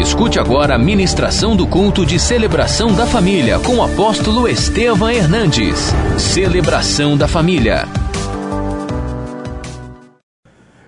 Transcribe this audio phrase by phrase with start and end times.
[0.00, 5.92] Escute agora a ministração do culto de celebração da família com o apóstolo Estevam Hernandes.
[6.18, 7.84] Celebração da família.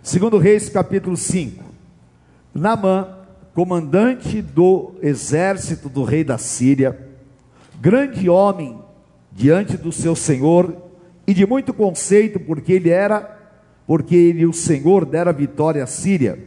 [0.03, 1.63] Segundo Reis, capítulo 5.
[2.55, 3.19] Naamã,
[3.55, 6.99] comandante do exército do rei da Síria,
[7.79, 8.79] grande homem
[9.31, 10.75] diante do seu senhor
[11.27, 13.39] e de muito conceito, porque ele era,
[13.87, 16.39] porque ele o Senhor dera vitória à Síria.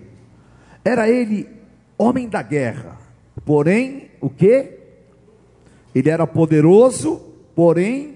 [0.84, 1.55] Era ele
[1.98, 2.98] homem da guerra,
[3.46, 4.80] porém, o que?
[5.94, 7.22] Ele era poderoso,
[7.56, 8.16] porém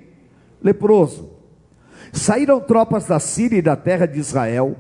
[0.62, 1.30] leproso.
[2.12, 4.76] Saíram tropas da Síria e da terra de Israel,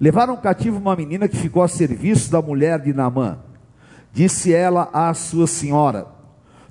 [0.00, 3.38] levaram cativo uma menina que ficou a serviço da mulher de Naamã.
[4.12, 6.06] Disse ela à sua senhora: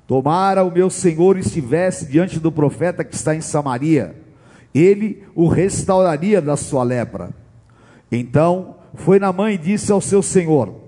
[0.06, 4.14] Tomara o meu senhor estivesse diante do profeta que está em Samaria,
[4.74, 7.30] ele o restauraria da sua lepra.
[8.10, 10.81] Então foi Naamã e disse ao seu senhor: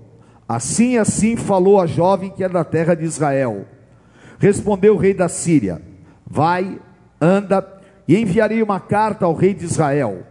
[0.47, 3.65] Assim assim falou a jovem que é da terra de Israel.
[4.37, 5.81] Respondeu o rei da Síria:
[6.25, 6.79] Vai,
[7.19, 7.65] anda,
[8.07, 10.23] e enviarei uma carta ao rei de Israel.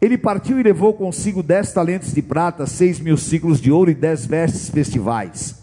[0.00, 3.94] Ele partiu e levou consigo dez talentos de prata, seis mil ciclos de ouro e
[3.94, 5.62] dez vestes festivais.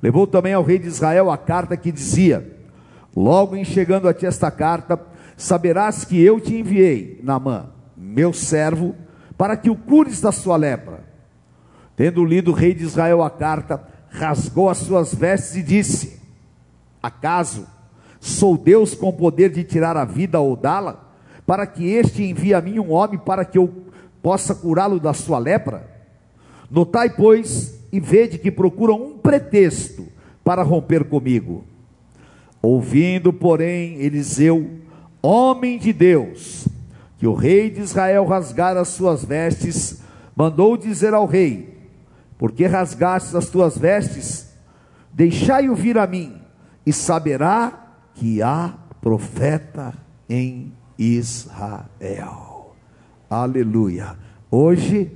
[0.00, 2.56] Levou também ao rei de Israel a carta que dizia:
[3.16, 5.00] Logo em chegando a ti esta carta,
[5.36, 8.94] saberás que eu te enviei, Naamã, meu servo,
[9.36, 11.07] para que o cures da sua lepra.
[11.98, 16.20] Tendo lido o rei de Israel a carta, rasgou as suas vestes e disse:
[17.02, 17.66] Acaso
[18.20, 21.12] sou Deus com poder de tirar a vida ou dá-la,
[21.44, 23.68] para que este envie a mim um homem para que eu
[24.22, 25.90] possa curá-lo da sua lepra?
[26.70, 30.06] Notai, pois, e vede que procuram um pretexto
[30.44, 31.64] para romper comigo.
[32.62, 34.70] Ouvindo, porém, Eliseu,
[35.20, 36.68] homem de Deus,
[37.18, 40.00] que o rei de Israel rasgara as suas vestes,
[40.36, 41.77] mandou dizer ao rei:
[42.38, 44.54] porque rasgastes as tuas vestes,
[45.12, 46.40] deixai-o vir a mim,
[46.86, 49.92] e saberá que há profeta
[50.28, 52.74] em Israel.
[53.28, 54.16] Aleluia.
[54.50, 55.12] Hoje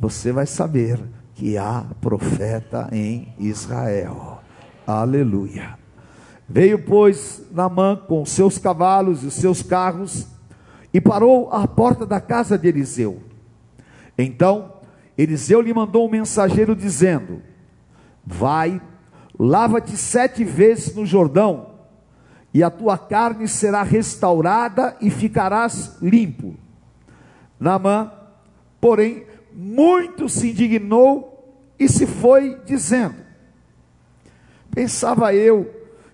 [0.00, 0.98] você vai saber
[1.34, 4.40] que há profeta em Israel.
[4.86, 5.78] Aleluia.
[6.48, 10.26] Veio, pois, Naamã com seus cavalos e os seus carros
[10.92, 13.22] e parou à porta da casa de Eliseu.
[14.18, 14.81] Então
[15.16, 17.42] Eliseu lhe mandou um mensageiro dizendo:
[18.24, 18.80] Vai,
[19.38, 21.70] lava-te sete vezes no Jordão,
[22.54, 26.54] e a tua carne será restaurada e ficarás limpo.
[27.58, 28.12] Naamã,
[28.80, 29.24] porém,
[29.54, 31.32] muito se indignou
[31.78, 33.16] e se foi dizendo:
[34.70, 35.70] Pensava eu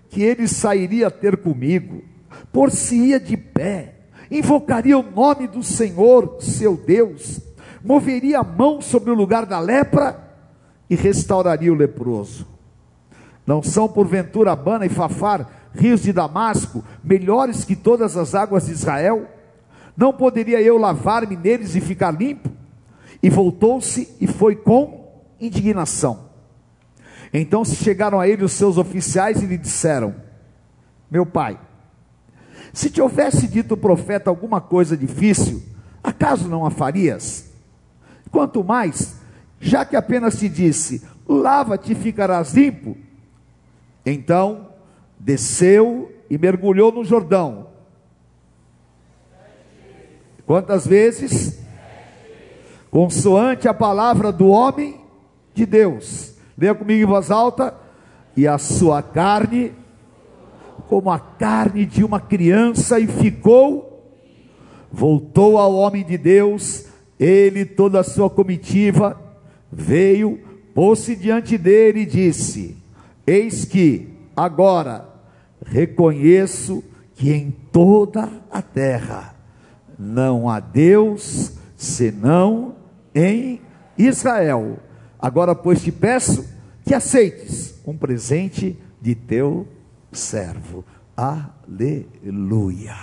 [0.09, 2.03] que ele sairia ter comigo,
[2.51, 3.95] por-se-ia de pé,
[4.29, 7.39] invocaria o nome do Senhor, seu Deus,
[7.89, 10.23] moveria a mão sobre o lugar da lepra
[10.87, 12.47] e restauraria o leproso.
[13.47, 18.73] Não são porventura Abana e Fafar, rios de Damasco, melhores que todas as águas de
[18.73, 19.27] Israel?
[19.97, 22.51] Não poderia eu lavar-me neles e ficar limpo?
[23.23, 25.11] E voltou-se e foi com
[25.41, 26.29] indignação.
[27.33, 30.13] Então se chegaram a ele os seus oficiais e lhe disseram:
[31.09, 31.59] Meu pai,
[32.71, 35.63] se te houvesse dito o profeta alguma coisa difícil,
[36.03, 37.48] acaso não a farias?
[38.31, 39.19] Quanto mais,
[39.59, 42.97] já que apenas te disse: lava-te e ficarás limpo.
[44.05, 44.69] Então
[45.19, 47.67] desceu e mergulhou no Jordão.
[50.45, 51.59] Quantas vezes?
[52.89, 54.99] Consoante a palavra do homem
[55.53, 56.33] de Deus.
[56.57, 57.75] Leia comigo em voz alta.
[58.35, 59.73] E a sua carne,
[60.87, 64.15] como a carne de uma criança, e ficou,
[64.91, 66.88] voltou ao homem de Deus
[67.19, 69.19] ele, toda a sua comitiva,
[69.71, 70.39] veio,
[70.73, 72.77] pôs-se diante dele e disse:
[73.27, 75.09] Eis que agora
[75.65, 76.83] reconheço
[77.15, 79.35] que em toda a terra
[79.97, 82.75] não há Deus senão
[83.13, 83.59] em
[83.97, 84.79] Israel.
[85.19, 86.47] Agora, pois, te peço
[86.85, 89.67] que aceites um presente de teu
[90.11, 90.85] servo.
[91.15, 92.95] Aleluia.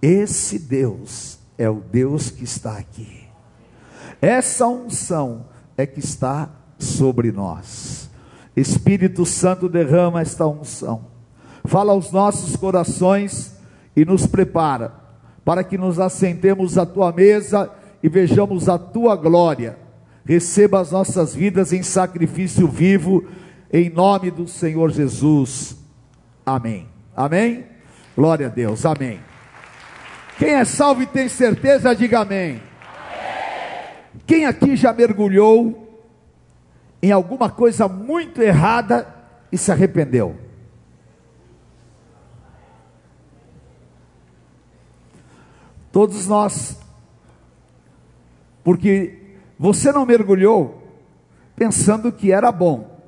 [0.00, 3.23] Esse Deus é o Deus que está aqui.
[4.24, 5.44] Essa unção
[5.76, 6.48] é que está
[6.78, 8.08] sobre nós.
[8.56, 11.08] Espírito Santo derrama esta unção.
[11.66, 13.54] Fala aos nossos corações
[13.94, 14.94] e nos prepara
[15.44, 17.70] para que nos assentemos à tua mesa
[18.02, 19.78] e vejamos a tua glória.
[20.24, 23.26] Receba as nossas vidas em sacrifício vivo,
[23.70, 25.76] em nome do Senhor Jesus.
[26.46, 26.88] Amém.
[27.14, 27.66] Amém?
[28.16, 28.86] Glória a Deus.
[28.86, 29.20] Amém.
[30.38, 32.73] Quem é salvo e tem certeza, diga amém.
[34.26, 35.84] Quem aqui já mergulhou
[37.02, 39.06] em alguma coisa muito errada
[39.52, 40.36] e se arrependeu.
[45.92, 46.80] Todos nós,
[48.64, 50.82] porque você não mergulhou
[51.54, 53.00] pensando que era bom,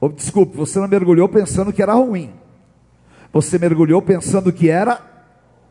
[0.00, 2.34] ou desculpe, você não mergulhou pensando que era ruim,
[3.32, 5.00] você mergulhou pensando que era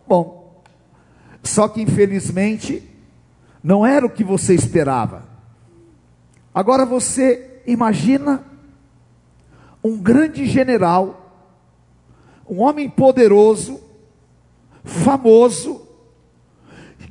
[0.07, 0.63] bom,
[1.43, 2.81] só que infelizmente
[3.63, 5.23] não era o que você esperava.
[6.53, 8.43] Agora você imagina
[9.83, 11.51] um grande general,
[12.49, 13.79] um homem poderoso,
[14.83, 15.81] famoso,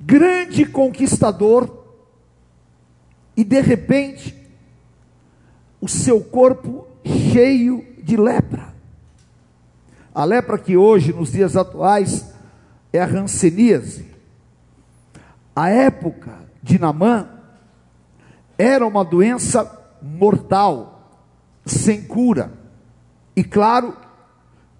[0.01, 1.85] grande conquistador,
[3.37, 4.35] e de repente,
[5.81, 8.75] o seu corpo cheio de lepra.
[10.15, 12.33] A lepra que hoje, nos dias atuais,
[12.93, 14.07] é a ranceníase.
[15.57, 17.31] A época de Namã
[18.59, 21.11] era uma doença mortal,
[21.65, 22.53] sem cura,
[23.35, 23.97] e claro,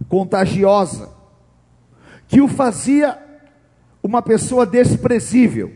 [0.07, 1.09] contagiosa,
[2.29, 3.19] que o fazia
[4.03, 5.73] uma pessoa desprezível,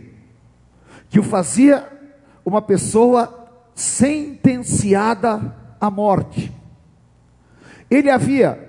[1.09, 1.89] que o fazia
[2.45, 6.53] uma pessoa sentenciada à morte.
[7.91, 8.69] Ele havia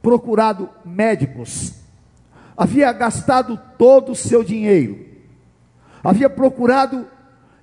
[0.00, 1.74] procurado médicos,
[2.56, 5.13] havia gastado todo o seu dinheiro,
[6.04, 7.08] havia procurado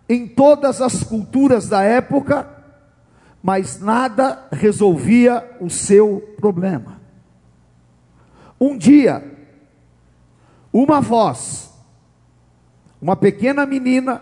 [0.09, 2.49] em todas as culturas da época,
[3.41, 6.99] mas nada resolvia o seu problema.
[8.59, 9.23] Um dia,
[10.73, 11.71] uma voz,
[13.01, 14.21] uma pequena menina,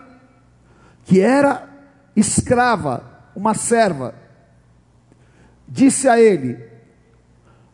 [1.04, 1.68] que era
[2.14, 4.14] escrava, uma serva,
[5.66, 6.62] disse a ele: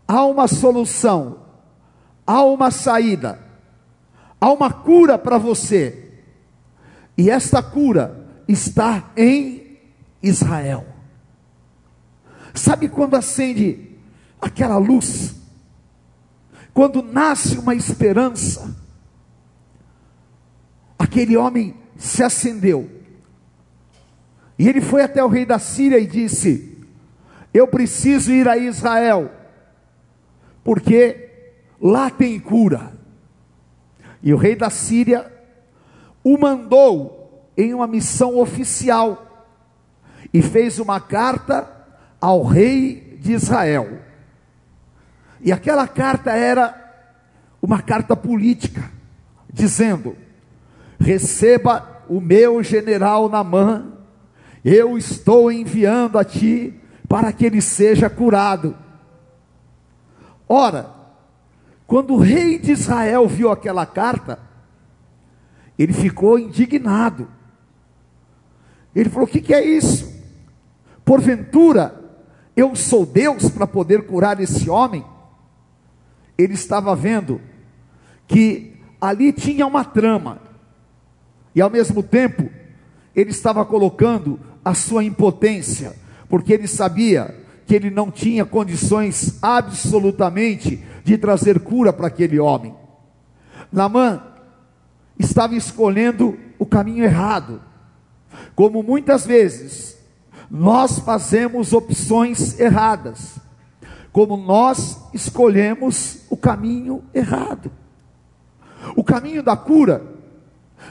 [0.07, 1.41] há uma solução,
[2.27, 3.39] há uma saída,
[4.41, 6.06] há uma cura para você.
[7.17, 9.79] E esta cura está em
[10.23, 10.87] Israel.
[12.55, 13.91] Sabe quando acende
[14.41, 15.35] aquela luz?
[16.73, 18.77] Quando nasce uma esperança,
[20.99, 22.91] aquele homem se acendeu.
[24.59, 26.79] E ele foi até o rei da Síria e disse:
[27.53, 29.31] Eu preciso ir a Israel,
[30.63, 31.31] porque
[31.81, 32.93] lá tem cura.
[34.23, 35.33] E o rei da Síria
[36.27, 39.47] o mandou em uma missão oficial
[40.35, 41.71] e fez uma carta
[42.21, 44.01] ao rei de Israel.
[45.41, 46.75] E aquela carta era
[47.63, 48.91] uma carta política,
[49.53, 50.17] dizendo:
[50.99, 53.93] Receba o meu general Namã,
[54.65, 56.75] eu estou enviando a ti
[57.09, 58.77] para que ele seja curado.
[60.49, 60.91] Ora,
[61.87, 64.45] quando o rei de Israel viu aquela carta,
[65.79, 67.29] ele ficou indignado.
[68.95, 70.15] Ele falou: O que, que é isso?
[71.05, 72.03] Porventura,
[72.57, 75.05] eu sou Deus para poder curar esse homem?
[76.39, 77.41] Ele estava vendo
[78.27, 80.41] que ali tinha uma trama,
[81.55, 82.51] e ao mesmo tempo,
[83.15, 85.95] ele estava colocando a sua impotência,
[86.29, 87.35] porque ele sabia
[87.67, 92.75] que ele não tinha condições absolutamente de trazer cura para aquele homem.
[93.73, 94.23] Namã
[95.19, 97.61] estava escolhendo o caminho errado.
[98.55, 99.97] Como muitas vezes
[100.51, 103.39] nós fazemos opções erradas,
[104.13, 107.71] como nós escolhemos o caminho errado.
[108.95, 110.03] O caminho da cura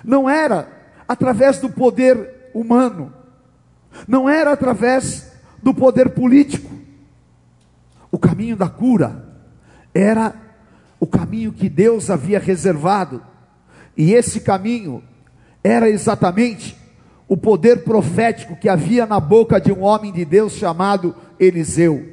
[0.03, 0.67] não era
[1.07, 3.13] através do poder humano,
[4.07, 6.69] não era através do poder político.
[8.11, 9.25] O caminho da cura
[9.93, 10.33] era
[11.00, 13.21] o caminho que Deus havia reservado
[13.97, 15.03] e esse caminho
[15.63, 16.77] era exatamente
[17.27, 22.05] o poder profético que havia na boca de um homem de Deus chamado Eliseu.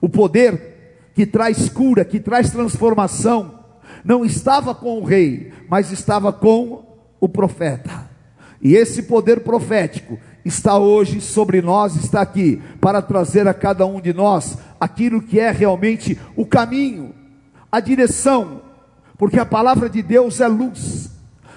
[0.00, 3.60] O poder que traz cura, que traz transformação,
[4.04, 6.84] não estava com o rei, mas estava com
[7.18, 8.10] o profeta.
[8.62, 14.00] E esse poder profético está hoje sobre nós, está aqui, para trazer a cada um
[14.00, 17.14] de nós aquilo que é realmente o caminho,
[17.70, 18.62] a direção,
[19.20, 21.10] porque a palavra de Deus é luz.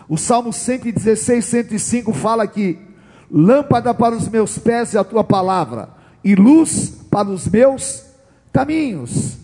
[0.09, 2.77] O Salmo 116, 105 fala que
[3.31, 5.87] lâmpada para os meus pés é a tua palavra
[6.25, 8.03] e luz para os meus
[8.51, 9.37] caminhos.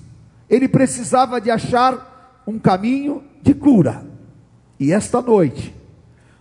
[0.50, 4.06] Ele precisava de achar um caminho de cura.
[4.78, 5.74] E esta noite,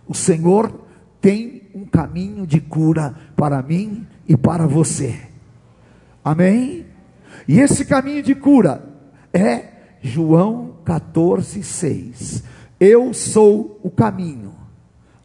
[0.05, 0.81] o Senhor
[1.21, 5.17] tem um caminho de cura para mim e para você.
[6.25, 6.87] Amém?
[7.47, 8.83] E esse caminho de cura
[9.31, 12.43] é João 14, 6.
[12.79, 14.53] Eu sou o caminho,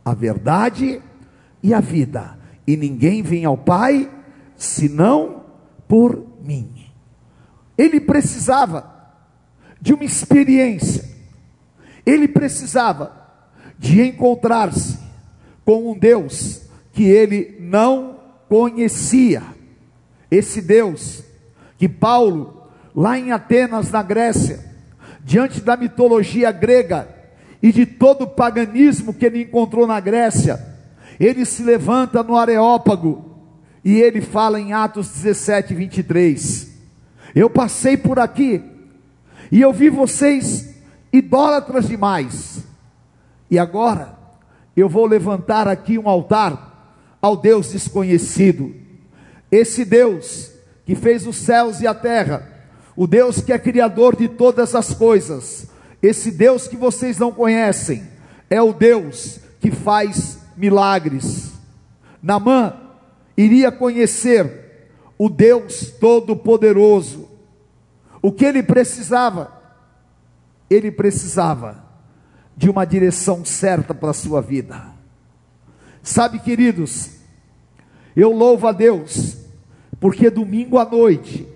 [0.04, 1.00] a verdade
[1.62, 4.10] e a vida, e ninguém vem ao Pai
[4.56, 5.44] senão
[5.86, 6.70] por mim.
[7.76, 8.92] Ele precisava
[9.80, 11.04] de uma experiência,
[12.04, 13.12] ele precisava
[13.78, 14.98] de encontrar-se
[15.64, 16.62] com um Deus
[16.92, 19.42] que ele não conhecia.
[20.30, 21.22] Esse Deus
[21.76, 24.63] que Paulo, lá em Atenas, na Grécia,
[25.24, 27.08] diante da mitologia grega
[27.62, 30.62] e de todo o paganismo que ele encontrou na Grécia,
[31.18, 33.38] ele se levanta no Areópago
[33.82, 36.70] e ele fala em Atos 17, 23:
[37.34, 38.62] Eu passei por aqui
[39.50, 40.74] e eu vi vocês
[41.10, 42.64] idólatras demais,
[43.50, 44.18] e agora
[44.76, 48.74] eu vou levantar aqui um altar ao Deus desconhecido,
[49.50, 50.52] esse Deus
[50.84, 52.53] que fez os céus e a terra,
[52.96, 55.66] o Deus que é criador de todas as coisas,
[56.02, 58.06] esse Deus que vocês não conhecem,
[58.48, 61.52] é o Deus que faz milagres.
[62.22, 62.74] Namã
[63.36, 67.28] iria conhecer o Deus Todo-Poderoso.
[68.22, 69.52] O que ele precisava?
[70.70, 71.84] Ele precisava
[72.56, 74.94] de uma direção certa para a sua vida.
[76.02, 77.10] Sabe, queridos,
[78.14, 79.36] eu louvo a Deus,
[79.98, 81.53] porque domingo à noite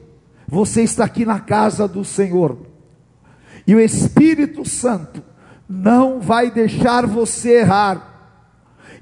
[0.51, 2.57] você está aqui na casa do Senhor,
[3.67, 5.23] e o Espírito Santo
[5.69, 8.07] não vai deixar você errar.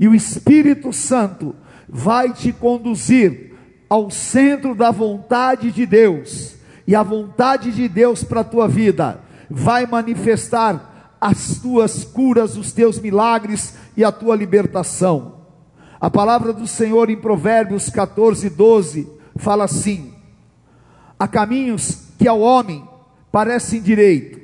[0.00, 1.54] E o Espírito Santo
[1.88, 3.54] vai te conduzir
[3.88, 9.20] ao centro da vontade de Deus, e a vontade de Deus para a tua vida
[9.48, 15.42] vai manifestar as tuas curas, os teus milagres e a tua libertação.
[16.00, 20.15] A palavra do Senhor em Provérbios 14, 12 fala assim:
[21.18, 22.86] há caminhos que ao homem
[23.30, 24.40] parecem direito,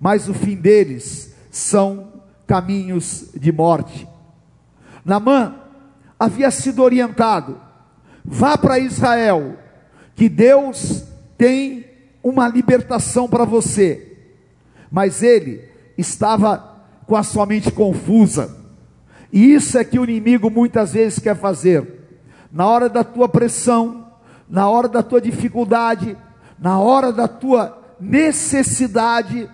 [0.00, 2.12] mas o fim deles são
[2.46, 4.08] caminhos de morte.
[5.04, 5.56] Namã
[6.18, 7.60] havia sido orientado:
[8.24, 9.56] vá para Israel,
[10.14, 11.04] que Deus
[11.36, 11.86] tem
[12.22, 14.16] uma libertação para você.
[14.90, 15.64] Mas ele
[15.96, 18.56] estava com a sua mente confusa.
[19.32, 22.00] E isso é que o inimigo muitas vezes quer fazer.
[22.52, 24.01] Na hora da tua pressão,
[24.52, 26.16] na hora da tua dificuldade,
[26.56, 29.50] na hora da tua necessidade,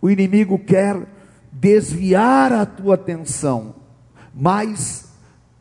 [0.00, 1.06] o inimigo quer
[1.52, 3.82] desviar a tua atenção
[4.34, 5.08] mas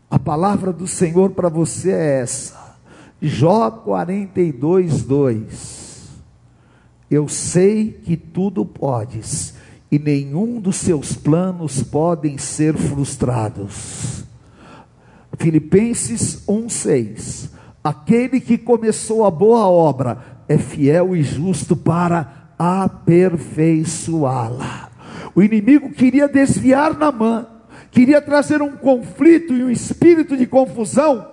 [0.10, 2.76] a palavra do Senhor para você é essa.
[3.22, 6.10] Jó 42, 2.
[7.10, 9.54] Eu sei que tudo podes,
[9.92, 14.24] e nenhum dos seus planos podem ser frustrados.
[15.38, 17.50] Filipenses 1,6:
[17.84, 24.90] Aquele que começou a boa obra é fiel e justo para aperfeiçoá-la.
[25.34, 27.48] O inimigo queria desviar na mão
[27.92, 31.28] queria trazer um conflito e um espírito de confusão,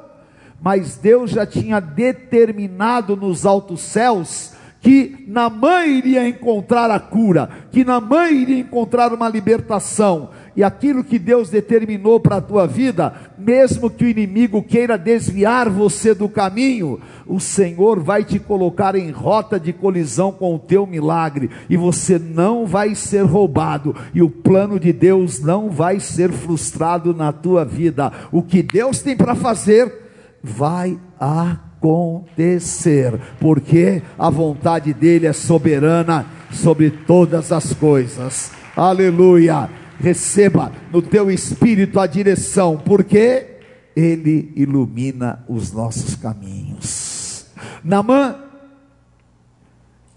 [0.60, 7.84] mas Deus já tinha determinado nos altos céus que Namã iria encontrar a cura, que
[7.84, 13.88] Namã iria encontrar uma libertação, e aquilo que Deus determinou para a tua vida, mesmo
[13.88, 16.98] que o inimigo queira desviar você do caminho,
[17.28, 22.18] o Senhor vai te colocar em rota de colisão com o teu milagre, e você
[22.18, 27.64] não vai ser roubado, e o plano de Deus não vai ser frustrado na tua
[27.64, 28.12] vida.
[28.32, 29.94] O que Deus tem para fazer,
[30.42, 38.50] vai acontecer, porque a vontade dele é soberana sobre todas as coisas.
[38.76, 43.58] Aleluia receba no teu espírito a direção, porque
[43.96, 47.46] ele ilumina os nossos caminhos.
[47.82, 48.36] Namã,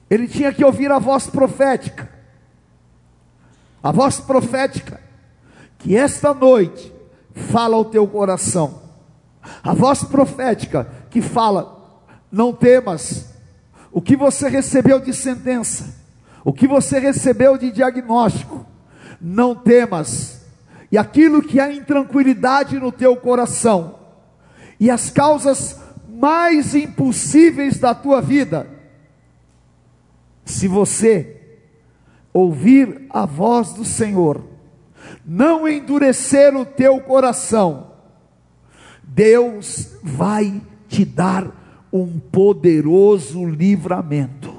[0.09, 2.09] ele tinha que ouvir a voz profética,
[3.81, 5.01] a voz profética,
[5.79, 6.93] que esta noite
[7.33, 8.81] fala ao teu coração,
[9.63, 13.33] a voz profética que fala: não temas,
[13.91, 15.95] o que você recebeu de sentença,
[16.45, 18.65] o que você recebeu de diagnóstico,
[19.21, 20.41] não temas,
[20.91, 23.99] e aquilo que há intranquilidade no teu coração,
[24.79, 28.67] e as causas mais impossíveis da tua vida,
[30.43, 31.37] se você
[32.33, 34.43] ouvir a voz do Senhor,
[35.25, 37.91] não endurecer o teu coração,
[39.03, 44.53] Deus vai te dar um poderoso livramento.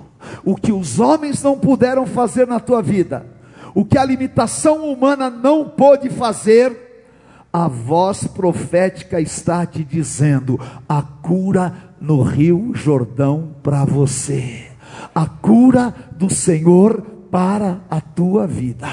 [0.44, 3.26] O que os homens não puderam fazer na tua vida,
[3.74, 7.06] o que a limitação humana não pôde fazer,
[7.52, 14.68] a voz profética está te dizendo: a cura no Rio Jordão para você,
[15.14, 18.88] a cura do Senhor para a tua vida.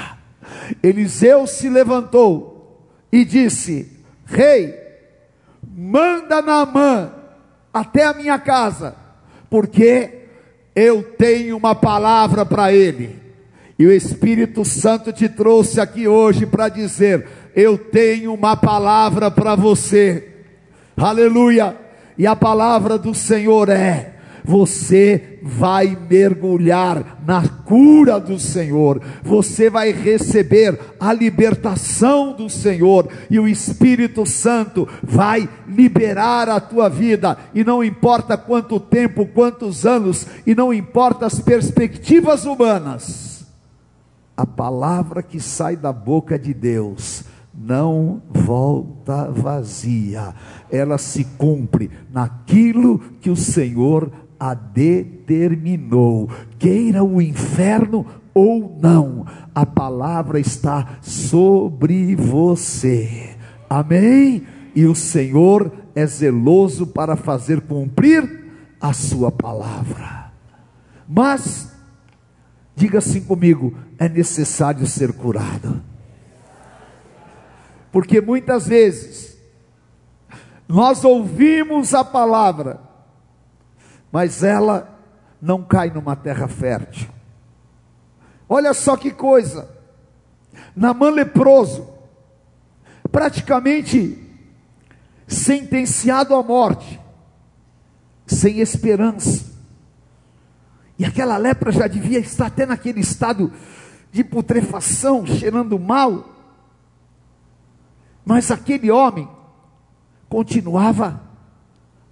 [0.82, 4.74] Eliseu se levantou e disse: Rei,
[5.62, 7.12] manda Naamã
[7.72, 8.96] até a minha casa,
[9.48, 10.26] porque
[10.74, 13.19] eu tenho uma palavra para ele.
[13.80, 19.54] E o Espírito Santo te trouxe aqui hoje para dizer: Eu tenho uma palavra para
[19.54, 20.32] você.
[20.94, 21.74] Aleluia!
[22.18, 29.92] E a palavra do Senhor é: você vai mergulhar na cura do Senhor, você vai
[29.92, 37.64] receber a libertação do Senhor, e o Espírito Santo vai liberar a tua vida, e
[37.64, 43.29] não importa quanto tempo, quantos anos, e não importa as perspectivas humanas,
[44.40, 50.34] a palavra que sai da boca de Deus não volta vazia,
[50.70, 59.66] ela se cumpre naquilo que o Senhor a determinou, queira o inferno ou não, a
[59.66, 63.36] palavra está sobre você.
[63.68, 64.46] Amém?
[64.74, 68.46] E o Senhor é zeloso para fazer cumprir
[68.80, 70.32] a sua palavra.
[71.06, 71.70] Mas,
[72.74, 75.82] diga assim comigo: é necessário ser curado.
[77.92, 79.36] Porque muitas vezes
[80.68, 82.80] nós ouvimos a palavra,
[84.12, 84.98] mas ela
[85.42, 87.08] não cai numa terra fértil.
[88.48, 89.68] Olha só que coisa,
[90.74, 91.88] Namã leproso,
[93.10, 94.18] praticamente
[95.26, 97.00] sentenciado à morte,
[98.26, 99.49] sem esperança,
[101.00, 103.50] e aquela lepra já devia estar até naquele estado
[104.12, 106.28] de putrefação, cheirando mal,
[108.22, 109.26] mas aquele homem
[110.28, 111.22] continuava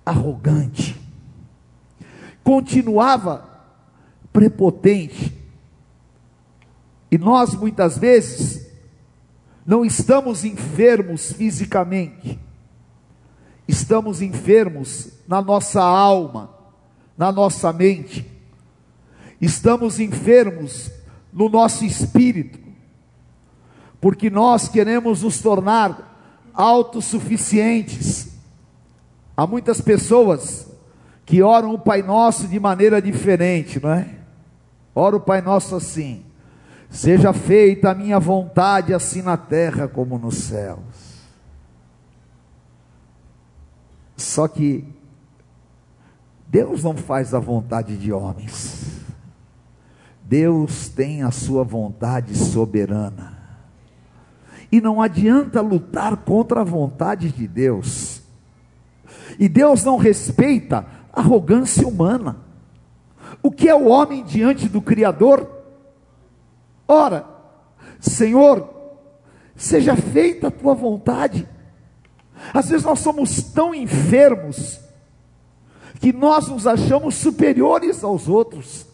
[0.07, 0.99] arrogante.
[2.42, 3.47] Continuava
[4.33, 5.37] prepotente.
[7.11, 8.73] E nós muitas vezes
[9.66, 12.40] não estamos enfermos fisicamente,
[13.68, 16.54] estamos enfermos na nossa alma,
[17.18, 18.38] na nossa mente,
[19.40, 20.90] estamos enfermos
[21.32, 22.58] no nosso espírito,
[24.00, 28.28] porque nós queremos nos tornar autossuficientes.
[29.36, 30.67] Há muitas pessoas
[31.25, 34.08] que oram o Pai Nosso de maneira diferente, não é?
[34.95, 36.25] Ora o Pai Nosso assim:
[36.91, 41.19] seja feita a minha vontade, assim na terra como nos céus.
[44.17, 44.84] Só que
[46.49, 48.98] Deus não faz a vontade de homens,
[50.28, 53.38] Deus tem a sua vontade soberana.
[54.71, 58.21] E não adianta lutar contra a vontade de Deus.
[59.38, 62.36] E Deus não respeita arrogância humana.
[63.43, 65.49] O que é o homem diante do Criador?
[66.86, 67.25] Ora,
[67.99, 68.69] Senhor,
[69.56, 71.49] seja feita a tua vontade.
[72.52, 74.78] Às vezes nós somos tão enfermos
[76.00, 78.86] que nós nos achamos superiores aos outros.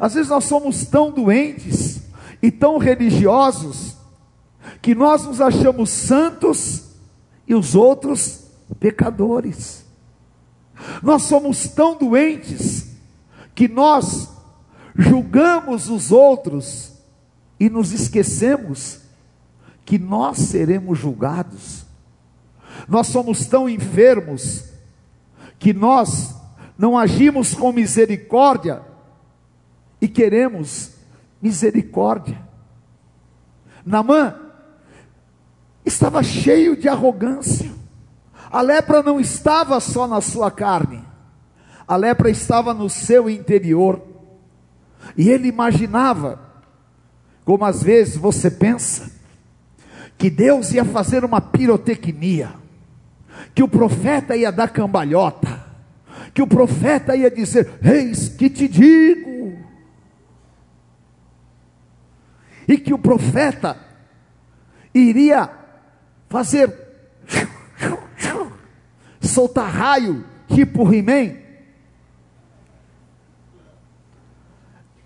[0.00, 2.00] Às vezes nós somos tão doentes
[2.42, 3.96] e tão religiosos
[4.82, 6.84] que nós nos achamos santos
[7.46, 8.44] e os outros
[8.78, 9.84] pecadores.
[11.02, 12.88] Nós somos tão doentes
[13.54, 14.28] que nós
[14.94, 16.92] julgamos os outros
[17.58, 19.00] e nos esquecemos
[19.84, 21.86] que nós seremos julgados.
[22.88, 24.64] Nós somos tão enfermos
[25.58, 26.34] que nós
[26.76, 28.82] não agimos com misericórdia
[30.00, 30.92] e queremos
[31.40, 32.40] misericórdia.
[33.84, 34.34] Namã
[35.84, 37.70] estava cheio de arrogância.
[38.50, 41.02] A lepra não estava só na sua carne,
[41.86, 44.02] a lepra estava no seu interior.
[45.16, 46.40] E ele imaginava,
[47.44, 49.10] como às vezes você pensa,
[50.18, 52.54] que Deus ia fazer uma pirotecnia,
[53.54, 55.64] que o profeta ia dar cambalhota,
[56.32, 59.35] que o profeta ia dizer: Eis que te digo,
[62.68, 63.76] e que o profeta
[64.94, 65.50] iria
[66.28, 66.72] fazer
[69.20, 71.36] soltar raio, tipo He-Man.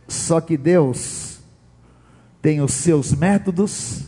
[0.06, 1.40] Só que Deus
[2.40, 4.04] tem os seus métodos,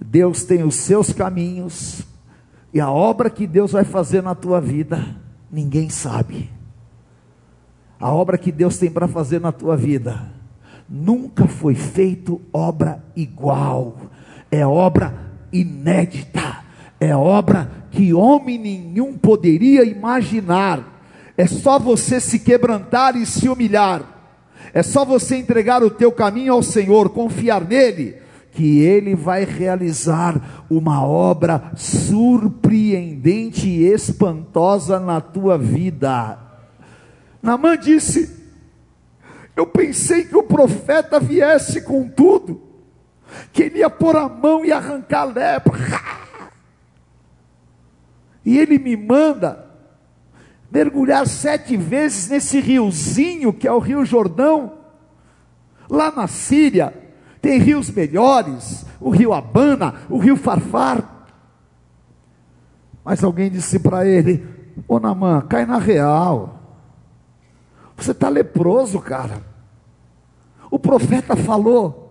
[0.00, 2.02] Deus tem os seus caminhos,
[2.72, 5.16] e a obra que Deus vai fazer na tua vida,
[5.50, 6.50] ninguém sabe.
[7.98, 10.30] A obra que Deus tem para fazer na tua vida,
[10.88, 13.96] nunca foi feito obra igual,
[14.50, 15.14] é obra
[15.52, 16.64] inédita,
[16.98, 20.96] é obra que homem nenhum poderia imaginar.
[21.36, 24.02] É só você se quebrantar e se humilhar.
[24.72, 28.16] É só você entregar o teu caminho ao Senhor, confiar nele,
[28.52, 36.38] que ele vai realizar uma obra surpreendente e espantosa na tua vida.
[37.40, 38.37] Namã disse:
[39.58, 42.62] Eu pensei que o profeta viesse com tudo,
[43.52, 45.78] que ele ia pôr a mão e arrancar a lepra.
[48.44, 49.66] E ele me manda
[50.70, 54.74] mergulhar sete vezes nesse riozinho que é o Rio Jordão,
[55.90, 56.94] lá na Síria,
[57.42, 61.26] tem rios melhores, o rio Abana, o rio Farfar.
[63.04, 64.46] Mas alguém disse para ele:
[64.86, 66.60] Ô Namã, cai na real.
[67.96, 69.47] Você está leproso, cara.
[70.70, 72.06] O profeta falou.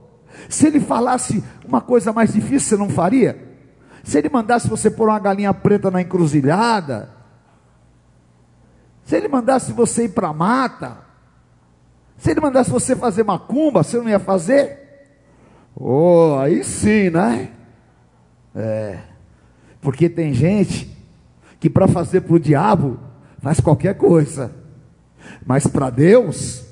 [0.49, 3.45] Se ele falasse uma coisa mais difícil, você não faria?
[4.03, 7.09] Se ele mandasse você pôr uma galinha preta na encruzilhada,
[9.03, 10.97] se ele mandasse você ir para a mata,
[12.17, 14.79] se ele mandasse você fazer macumba, você não ia fazer?
[15.75, 17.51] Oh, aí sim, né?
[18.55, 18.99] É.
[19.79, 20.97] Porque tem gente
[21.59, 22.99] que para fazer para o diabo
[23.39, 24.51] faz qualquer coisa.
[25.45, 26.65] Mas para Deus,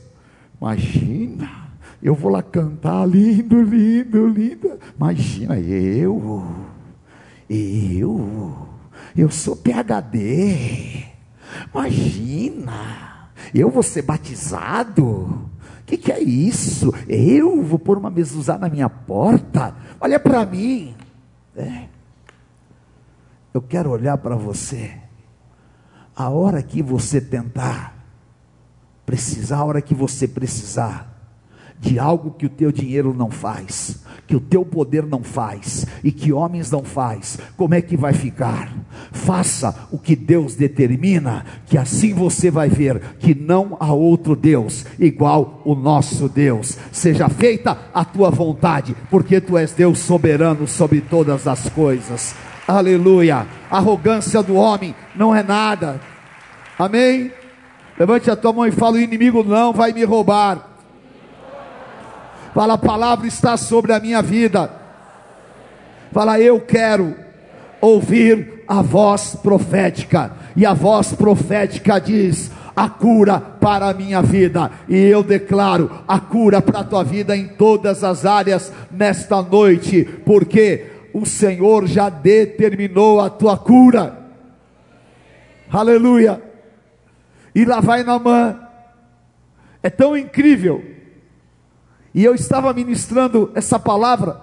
[0.59, 1.64] imagina,
[2.05, 4.79] eu vou lá cantar lindo, lindo, lindo.
[4.95, 6.45] Imagina eu,
[7.49, 8.67] eu,
[9.17, 11.03] eu sou PhD.
[11.73, 15.03] Imagina, eu vou ser batizado.
[15.03, 16.93] O que, que, é isso?
[17.09, 19.75] Eu vou pôr uma mezuzá na minha porta?
[19.99, 20.93] Olha para mim.
[21.55, 21.85] É.
[23.51, 24.95] Eu quero olhar para você.
[26.15, 27.95] A hora que você tentar
[29.07, 31.14] precisar, a hora que você precisar
[31.79, 36.11] de algo que o teu dinheiro não faz, que o teu poder não faz e
[36.11, 38.73] que homens não faz, como é que vai ficar?
[39.11, 44.85] Faça o que Deus determina, que assim você vai ver que não há outro Deus
[44.99, 46.77] igual o nosso Deus.
[46.91, 52.35] Seja feita a tua vontade, porque tu és Deus soberano sobre todas as coisas.
[52.67, 53.45] Aleluia.
[53.69, 56.01] arrogância do homem não é nada.
[56.79, 57.31] Amém.
[57.97, 60.74] Levante a tua mão e fala: o inimigo não vai me roubar.
[62.55, 64.71] Fala, a palavra está sobre a minha vida.
[66.13, 67.13] Fala, eu quero
[67.81, 70.31] ouvir a voz profética.
[70.55, 74.71] E a voz profética diz: a cura para a minha vida.
[74.87, 80.05] E eu declaro a cura para a tua vida em todas as áreas nesta noite,
[80.25, 84.17] porque o Senhor já determinou a tua cura.
[85.69, 86.41] Aleluia.
[87.53, 88.57] E lá vai Namã.
[89.83, 90.94] É tão incrível.
[92.15, 94.39] E eu estava ministrando essa palavra.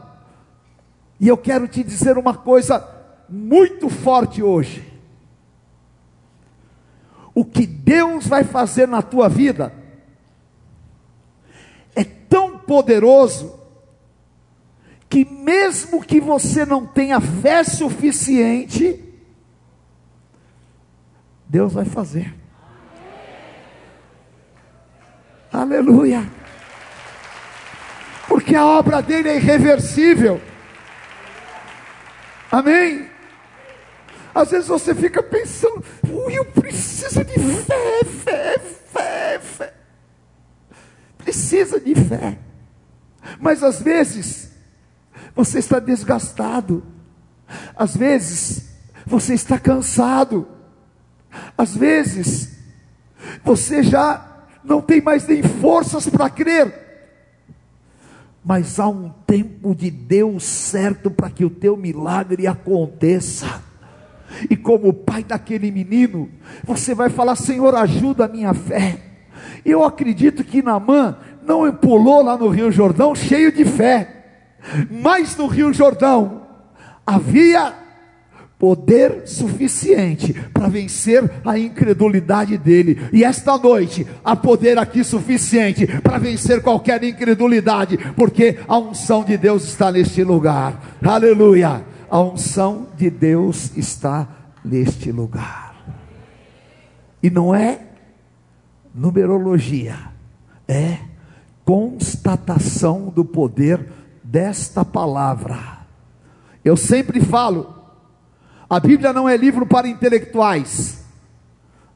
[1.18, 2.86] E eu quero te dizer uma coisa
[3.26, 4.86] muito forte hoje.
[7.34, 9.72] O que Deus vai fazer na tua vida
[11.96, 13.58] é tão poderoso
[15.08, 19.02] que mesmo que você não tenha fé suficiente,
[21.48, 22.34] Deus vai fazer.
[25.50, 26.41] Aleluia.
[28.52, 30.38] Porque a obra dele é irreversível.
[32.50, 33.08] Amém?
[34.34, 38.58] Às vezes você fica pensando, ui, eu preciso de fé, fé,
[38.92, 39.74] fé, fé.
[41.16, 42.38] Precisa de fé.
[43.40, 44.52] Mas às vezes
[45.34, 46.84] você está desgastado.
[47.74, 48.68] Às vezes
[49.06, 50.46] você está cansado.
[51.56, 52.52] Às vezes
[53.42, 56.81] você já não tem mais nem forças para crer.
[58.44, 63.62] Mas há um tempo de Deus certo para que o teu milagre aconteça.
[64.50, 66.28] E como o pai daquele menino,
[66.64, 68.98] você vai falar: Senhor, ajuda a minha fé.
[69.64, 74.24] Eu acredito que Namã não pulou lá no Rio Jordão cheio de fé,
[74.90, 76.42] mas no Rio Jordão
[77.06, 77.74] havia
[78.62, 83.08] poder suficiente para vencer a incredulidade dele.
[83.12, 89.36] E esta noite há poder aqui suficiente para vencer qualquer incredulidade, porque a unção de
[89.36, 90.96] Deus está neste lugar.
[91.04, 91.84] Aleluia!
[92.08, 94.28] A unção de Deus está
[94.64, 95.74] neste lugar.
[97.20, 97.80] E não é
[98.94, 99.96] numerologia,
[100.68, 100.98] é
[101.64, 103.88] constatação do poder
[104.22, 105.78] desta palavra.
[106.64, 107.81] Eu sempre falo,
[108.72, 111.04] a Bíblia não é livro para intelectuais.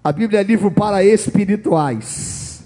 [0.05, 2.63] A Bíblia é livro para espirituais.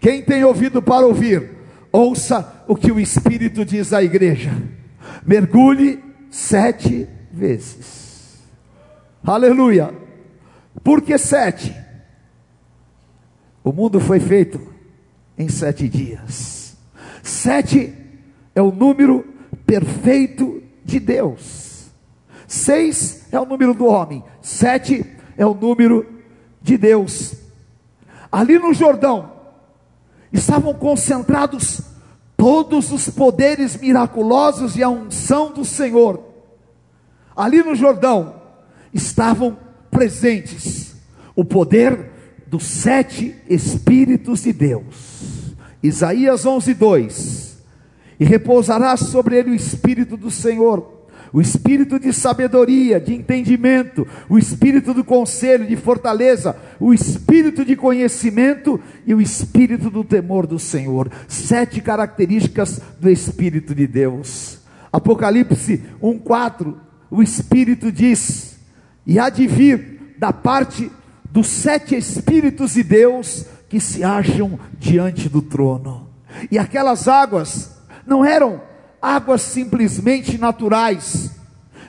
[0.00, 1.50] Quem tem ouvido para ouvir,
[1.92, 4.50] ouça o que o Espírito diz à igreja.
[5.22, 8.38] Mergulhe sete vezes.
[9.22, 9.92] Aleluia.
[10.82, 11.76] Por que sete?
[13.62, 14.66] O mundo foi feito
[15.36, 16.74] em sete dias.
[17.22, 17.92] Sete
[18.54, 19.26] é o número
[19.66, 21.66] perfeito de Deus.
[22.46, 25.04] Seis é o número do homem, sete
[25.36, 26.06] é o número
[26.62, 27.34] de Deus.
[28.30, 29.32] Ali no Jordão
[30.32, 31.80] estavam concentrados
[32.36, 36.22] todos os poderes miraculosos e a unção do Senhor.
[37.36, 38.34] Ali no Jordão
[38.92, 39.56] estavam
[39.90, 40.96] presentes
[41.34, 42.10] o poder
[42.46, 45.54] dos sete Espíritos de Deus.
[45.82, 47.58] Isaías 11, 2:
[48.18, 50.95] E repousará sobre ele o Espírito do Senhor
[51.36, 57.76] o espírito de sabedoria, de entendimento, o espírito do conselho, de fortaleza, o espírito de
[57.76, 61.12] conhecimento e o espírito do temor do Senhor.
[61.28, 64.60] Sete características do Espírito de Deus.
[64.90, 66.74] Apocalipse 1:4,
[67.10, 68.56] o Espírito diz:
[69.06, 70.90] "E há de vir da parte
[71.30, 76.08] dos sete espíritos de Deus que se acham diante do trono".
[76.50, 78.62] E aquelas águas não eram
[79.06, 81.30] águas simplesmente naturais,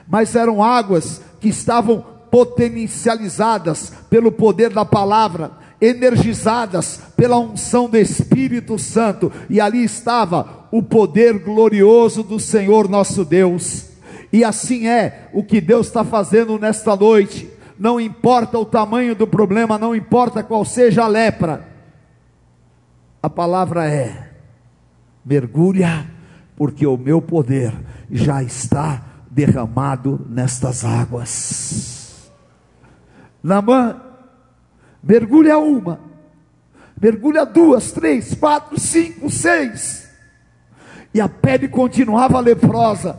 [0.06, 5.50] mas eram águas que estavam potencializadas pelo poder da palavra,
[5.80, 13.24] energizadas pela unção do Espírito Santo, e ali estava o poder glorioso do Senhor nosso
[13.24, 13.86] Deus.
[14.32, 17.50] E assim é o que Deus está fazendo nesta noite.
[17.76, 21.66] Não importa o tamanho do problema, não importa qual seja a lepra,
[23.20, 24.30] a palavra é:
[25.24, 26.17] mergulha
[26.58, 27.72] porque o meu poder
[28.10, 32.28] já está derramado nestas águas.
[33.40, 33.94] Namã,
[35.00, 36.00] mergulha uma,
[37.00, 40.10] mergulha duas, três, quatro, cinco, seis,
[41.14, 43.16] e a pele continuava leprosa,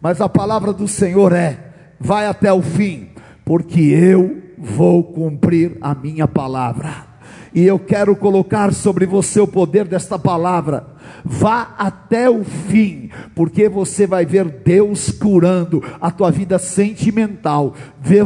[0.00, 3.08] mas a palavra do Senhor é: vai até o fim,
[3.44, 7.08] porque eu vou cumprir a minha palavra.
[7.52, 13.68] E eu quero colocar sobre você o poder desta palavra Vá até o fim, porque
[13.68, 17.74] você vai ver Deus curando a tua vida sentimental,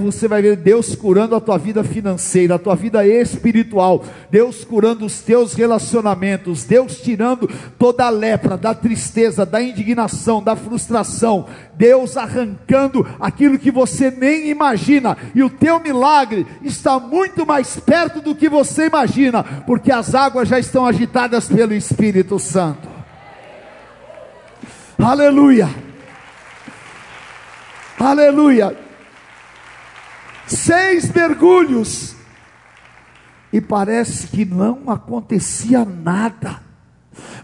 [0.00, 5.04] você vai ver Deus curando a tua vida financeira, a tua vida espiritual, Deus curando
[5.04, 12.16] os teus relacionamentos, Deus tirando toda a lepra, da tristeza, da indignação, da frustração, Deus
[12.16, 18.34] arrancando aquilo que você nem imagina, e o teu milagre está muito mais perto do
[18.34, 22.71] que você imagina, porque as águas já estão agitadas pelo Espírito Santo.
[25.02, 25.68] Aleluia.
[27.98, 28.76] Aleluia.
[30.46, 32.14] Seis mergulhos.
[33.52, 36.60] E parece que não acontecia nada.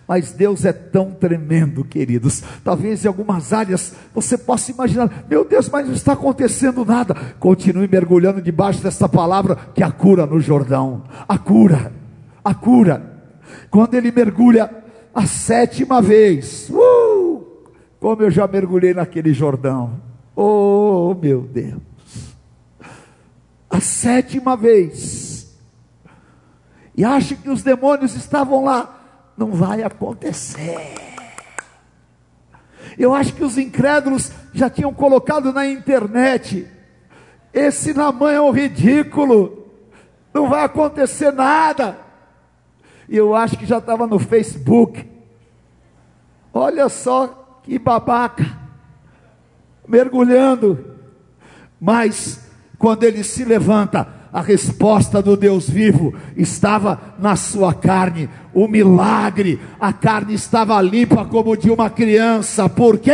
[0.06, 2.42] Mas Deus é tão tremendo, queridos.
[2.62, 7.14] Talvez em algumas áreas você possa imaginar: meu Deus, mas não está acontecendo nada.
[7.40, 11.02] Continue mergulhando debaixo dessa palavra que a cura no Jordão.
[11.28, 11.92] A cura,
[12.42, 13.20] a cura.
[13.68, 14.70] Quando ele mergulha
[15.14, 16.97] a sétima vez, uh,
[18.00, 20.00] como eu já mergulhei naquele Jordão.
[20.34, 21.82] Oh, meu Deus.
[23.68, 25.58] A sétima vez.
[26.96, 28.94] E acha que os demônios estavam lá.
[29.36, 30.94] Não vai acontecer.
[32.98, 36.66] Eu acho que os incrédulos já tinham colocado na internet.
[37.52, 39.72] Esse Namã é um ridículo.
[40.34, 41.98] Não vai acontecer nada.
[43.08, 45.08] E eu acho que já estava no Facebook.
[46.52, 47.37] Olha só
[47.68, 48.46] que babaca,
[49.86, 50.96] mergulhando.
[51.78, 58.66] Mas quando ele se levanta, a resposta do Deus vivo estava na sua carne, o
[58.66, 63.12] milagre, a carne estava limpa como de uma criança, porque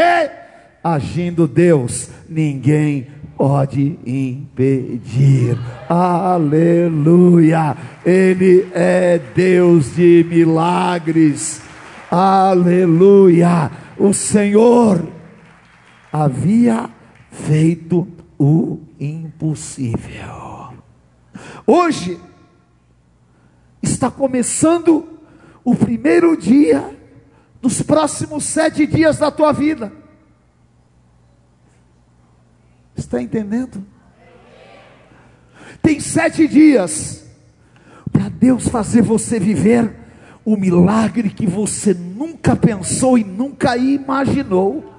[0.82, 5.58] agindo Deus, ninguém pode impedir.
[5.88, 7.76] Aleluia!
[8.06, 11.60] Ele é Deus de milagres.
[12.10, 13.83] Aleluia!
[13.98, 15.08] O Senhor
[16.12, 16.90] havia
[17.30, 18.06] feito
[18.38, 20.74] o impossível.
[21.66, 22.20] Hoje
[23.82, 25.20] está começando
[25.64, 26.96] o primeiro dia
[27.60, 29.92] dos próximos sete dias da tua vida.
[32.96, 33.84] Está entendendo?
[35.82, 37.24] Tem sete dias
[38.12, 40.03] para Deus fazer você viver
[40.44, 44.92] o milagre que você nunca pensou e nunca imaginou.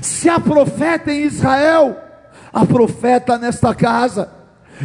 [0.00, 1.96] Se há profeta em Israel,
[2.52, 4.30] há profeta nesta casa.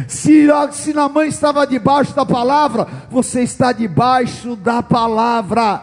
[0.06, 5.82] Se, se na mãe estava debaixo da palavra, você está debaixo da palavra.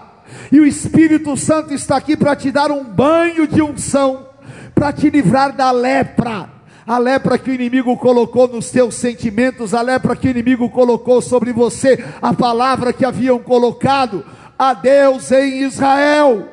[0.52, 4.28] E o Espírito Santo está aqui para te dar um banho de unção,
[4.76, 6.53] para te livrar da lepra
[6.86, 11.22] a lepra que o inimigo colocou nos teus sentimentos, a lepra que o inimigo colocou
[11.22, 14.26] sobre você, a palavra que haviam colocado
[14.58, 16.50] a Deus em Israel.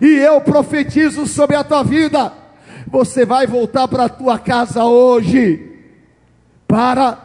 [0.00, 2.32] E eu profetizo sobre a tua vida.
[2.86, 5.72] Você vai voltar para a tua casa hoje
[6.68, 7.18] para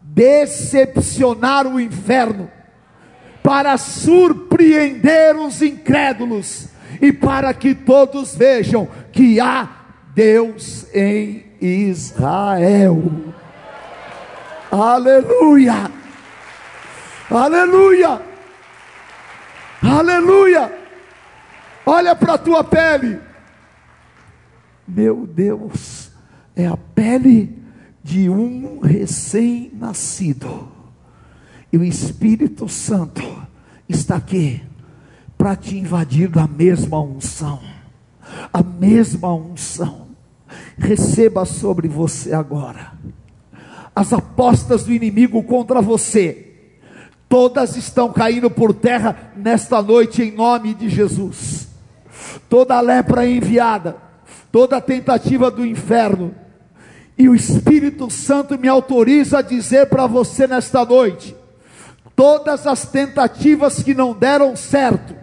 [0.00, 2.50] decepcionar o inferno,
[3.42, 6.68] para surpreender os incrédulos
[7.00, 9.77] e para que todos vejam que há
[10.18, 13.00] Deus em Israel.
[14.68, 15.92] Aleluia!
[17.30, 18.20] Aleluia!
[19.80, 20.76] Aleluia!
[21.86, 23.20] Olha para a tua pele.
[24.88, 26.10] Meu Deus,
[26.56, 27.56] é a pele
[28.02, 30.68] de um recém-nascido.
[31.72, 33.22] E o Espírito Santo
[33.88, 34.64] está aqui
[35.36, 37.62] para te invadir da mesma unção.
[38.52, 40.07] A mesma unção.
[40.76, 42.92] Receba sobre você agora.
[43.94, 46.48] As apostas do inimigo contra você
[47.28, 51.68] todas estão caindo por terra nesta noite em nome de Jesus.
[52.48, 53.96] Toda lepra enviada,
[54.50, 56.34] toda tentativa do inferno,
[57.16, 61.36] e o Espírito Santo me autoriza a dizer para você nesta noite:
[62.16, 65.14] todas as tentativas que não deram certo,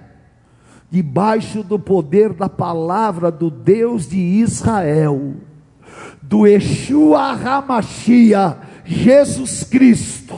[0.96, 5.34] debaixo do poder da palavra do Deus de Israel,
[6.22, 10.38] do Yeshua Hamashia, Jesus Cristo,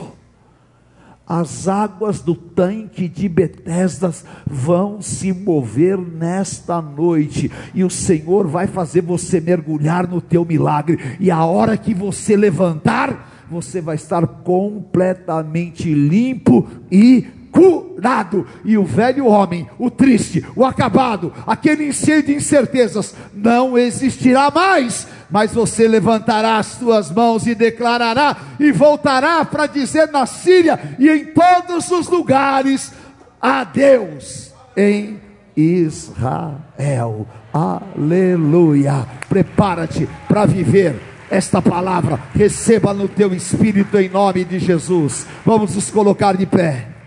[1.24, 8.66] as águas do tanque de Betesdas vão se mover nesta noite, e o Senhor vai
[8.66, 14.26] fazer você mergulhar no teu milagre, e a hora que você levantar, você vai estar
[14.26, 22.34] completamente limpo e curado, e o velho homem, o triste, o acabado, aquele cheio de
[22.34, 29.66] incertezas, não existirá mais mas você levantará as suas mãos e declarará, e voltará para
[29.66, 32.92] dizer na Síria e em todos os lugares:
[33.38, 35.20] a Deus em
[35.54, 37.26] Israel.
[37.52, 39.06] Aleluia.
[39.28, 40.98] Prepara-te para viver
[41.30, 42.18] esta palavra.
[42.34, 45.26] Receba no teu espírito em nome de Jesus.
[45.44, 46.97] Vamos nos colocar de pé.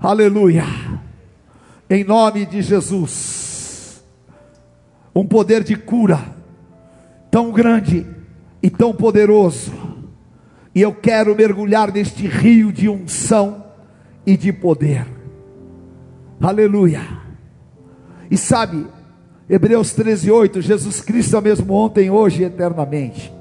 [0.00, 0.64] Aleluia.
[1.90, 4.04] Em nome de Jesus.
[5.14, 6.36] Um poder de cura
[7.30, 8.06] tão grande
[8.62, 9.72] e tão poderoso.
[10.72, 13.64] E eu quero mergulhar neste rio de unção
[14.24, 15.04] e de poder.
[16.40, 17.02] Aleluia.
[18.30, 18.86] E sabe,
[19.50, 23.32] Hebreus 13:8, Jesus Cristo é o mesmo ontem, hoje e eternamente.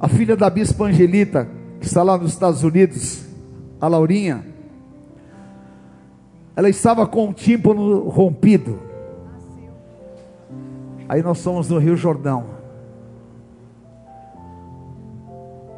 [0.00, 3.22] A filha da bispa Angelita, que está lá nos Estados Unidos,
[3.80, 4.44] a Laurinha,
[6.56, 8.78] ela estava com o tímpano rompido.
[11.08, 12.46] Aí nós fomos no Rio Jordão.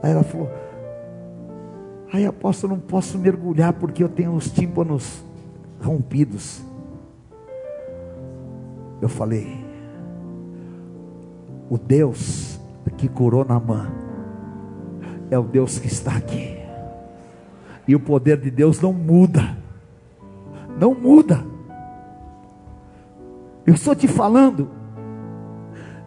[0.03, 0.51] Aí ela falou:
[2.13, 5.23] Aí apóstolo, não posso mergulhar porque eu tenho os tímpanos
[5.83, 6.63] rompidos.
[9.01, 9.65] Eu falei:
[11.71, 12.61] O Deus
[12.99, 13.91] que curou Namã
[15.31, 16.57] é o Deus que está aqui.
[17.89, 19.62] E o poder de Deus não muda.
[20.79, 21.45] Não muda.
[23.67, 24.69] Eu estou te falando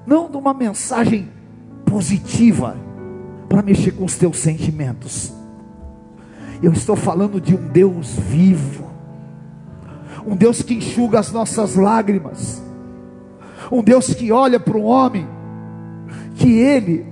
[0.05, 1.29] não de uma mensagem
[1.85, 2.77] positiva
[3.49, 5.33] para mexer com os teus sentimentos.
[6.61, 8.89] Eu estou falando de um Deus vivo,
[10.25, 12.61] um Deus que enxuga as nossas lágrimas,
[13.71, 15.27] um Deus que olha para um homem,
[16.35, 17.05] que ele,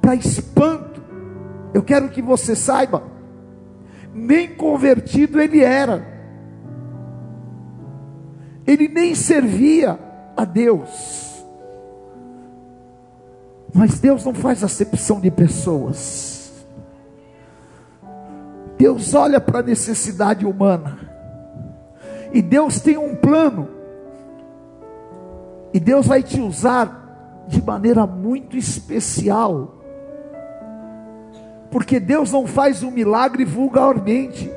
[0.00, 1.02] para espanto,
[1.74, 3.02] eu quero que você saiba,
[4.14, 6.15] nem convertido ele era,
[8.66, 9.98] ele nem servia
[10.36, 11.44] a Deus,
[13.72, 16.36] mas Deus não faz acepção de pessoas.
[18.78, 20.98] Deus olha para a necessidade humana.
[22.32, 23.68] E Deus tem um plano.
[25.72, 29.76] E Deus vai te usar de maneira muito especial.
[31.70, 34.50] Porque Deus não faz um milagre vulgarmente.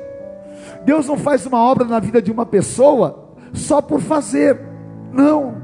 [0.84, 3.19] Deus não faz uma obra na vida de uma pessoa
[3.52, 4.60] só por fazer.
[5.12, 5.60] Não.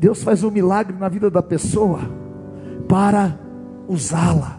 [0.00, 2.00] Deus faz um milagre na vida da pessoa
[2.88, 3.38] para
[3.86, 4.58] usá-la.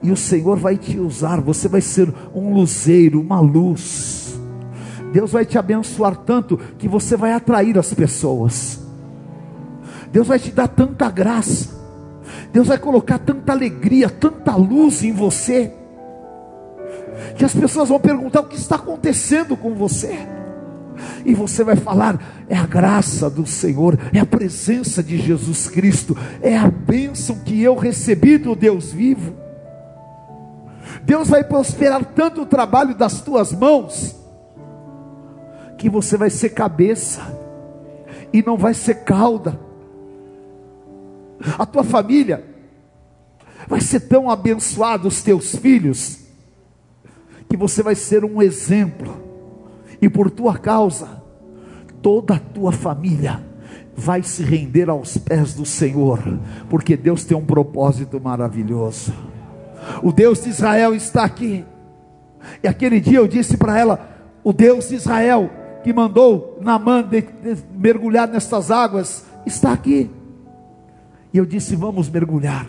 [0.00, 4.38] E o Senhor vai te usar, você vai ser um luzeiro, uma luz.
[5.12, 8.80] Deus vai te abençoar tanto que você vai atrair as pessoas.
[10.12, 11.74] Deus vai te dar tanta graça.
[12.52, 15.72] Deus vai colocar tanta alegria, tanta luz em você.
[17.36, 20.35] Que as pessoas vão perguntar o que está acontecendo com você
[21.24, 26.16] e você vai falar: é a graça do Senhor, é a presença de Jesus Cristo,
[26.42, 29.34] é a bênção que eu recebi do Deus vivo.
[31.02, 34.16] Deus vai prosperar tanto o trabalho das tuas mãos,
[35.78, 37.20] que você vai ser cabeça
[38.32, 39.58] e não vai ser cauda.
[41.58, 42.44] A tua família
[43.68, 46.20] vai ser tão abençoada, os teus filhos,
[47.48, 49.25] que você vai ser um exemplo,
[50.00, 51.22] e por tua causa,
[52.02, 53.40] toda a tua família
[53.96, 56.20] vai se render aos pés do Senhor,
[56.68, 59.12] porque Deus tem um propósito maravilhoso.
[60.02, 61.64] O Deus de Israel está aqui.
[62.62, 64.08] E aquele dia eu disse para ela:
[64.44, 65.50] o Deus de Israel
[65.82, 70.10] que mandou Naamã de, de, mergulhar nestas águas está aqui.
[71.32, 72.68] E eu disse: vamos mergulhar.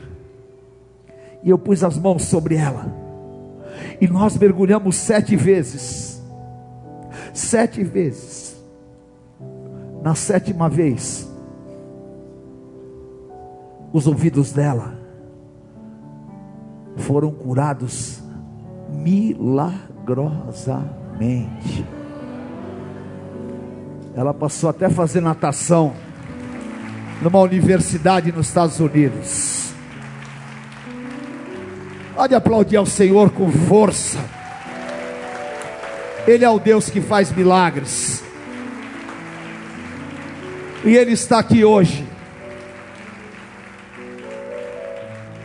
[1.44, 2.94] E eu pus as mãos sobre ela.
[4.00, 6.17] E nós mergulhamos sete vezes.
[7.38, 8.58] Sete vezes.
[10.02, 11.32] Na sétima vez,
[13.94, 14.96] os ouvidos dela
[16.96, 18.24] foram curados
[18.90, 21.86] milagrosamente.
[24.16, 25.94] Ela passou até a fazer natação
[27.22, 29.72] numa universidade nos Estados Unidos.
[32.16, 34.37] Pode aplaudir ao Senhor com força.
[36.28, 38.22] Ele é o Deus que faz milagres.
[40.84, 42.06] E Ele está aqui hoje.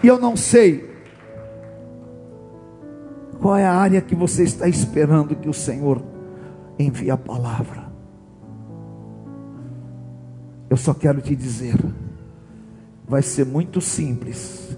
[0.03, 0.91] E eu não sei
[3.41, 6.03] qual é a área que você está esperando que o Senhor
[6.79, 7.93] envie a palavra.
[10.69, 11.77] Eu só quero te dizer,
[13.07, 14.77] vai ser muito simples,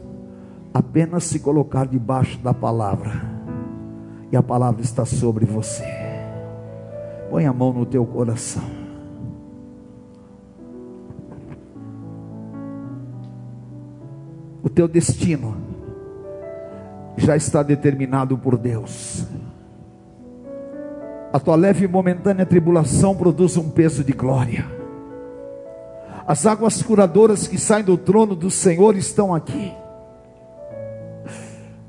[0.73, 3.34] apenas se colocar debaixo da palavra,
[4.31, 5.85] e a palavra está sobre você.
[7.31, 8.63] Põe a mão no teu coração.
[14.63, 15.57] O teu destino
[17.17, 19.27] já está determinado por Deus.
[21.33, 24.65] A tua leve e momentânea tribulação produz um peso de glória.
[26.27, 29.73] As águas curadoras que saem do trono do Senhor estão aqui.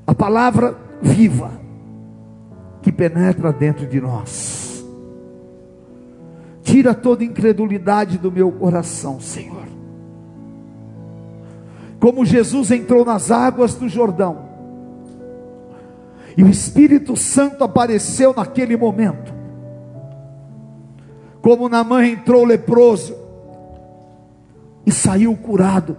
[0.05, 1.64] A palavra viva
[2.86, 4.86] que penetra dentro de nós.
[6.61, 9.65] Tira toda incredulidade do meu coração, Senhor.
[11.99, 14.45] Como Jesus entrou nas águas do Jordão,
[16.38, 19.33] e o Espírito Santo apareceu naquele momento.
[21.41, 23.15] Como na mãe entrou leproso
[24.86, 25.97] e saiu curado.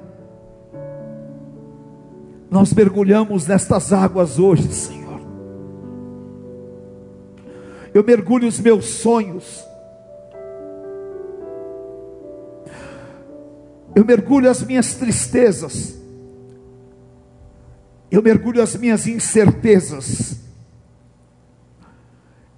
[2.49, 5.06] Nós mergulhamos nestas águas hoje, Senhor.
[7.97, 9.65] Eu mergulho os meus sonhos.
[13.95, 15.97] Eu mergulho as minhas tristezas.
[18.11, 20.41] Eu mergulho as minhas incertezas,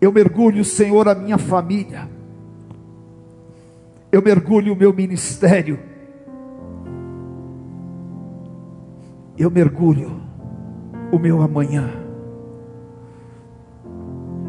[0.00, 2.08] eu mergulho, Senhor, a minha família,
[4.12, 5.80] eu mergulho o meu ministério,
[9.38, 10.20] eu mergulho
[11.10, 12.07] o meu amanhã,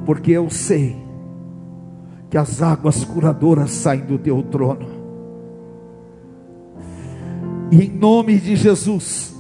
[0.10, 0.98] porque eu sei
[2.32, 4.88] que as águas curadoras saem do teu trono,
[7.72, 9.36] e em nome de Jesus,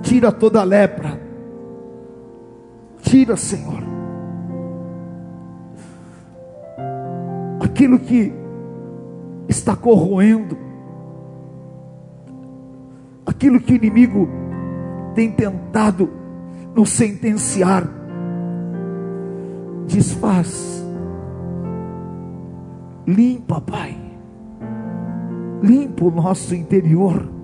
[0.00, 1.20] Tira toda a lepra.
[3.00, 3.82] Tira, Senhor.
[7.60, 8.32] Aquilo que
[9.48, 10.56] está corroendo.
[13.26, 14.28] Aquilo que o inimigo
[15.16, 16.08] tem tentado
[16.76, 17.93] nos sentenciar.
[19.86, 20.84] Desfaz.
[23.06, 23.96] Limpa, Pai.
[25.62, 27.34] Limpa o nosso interior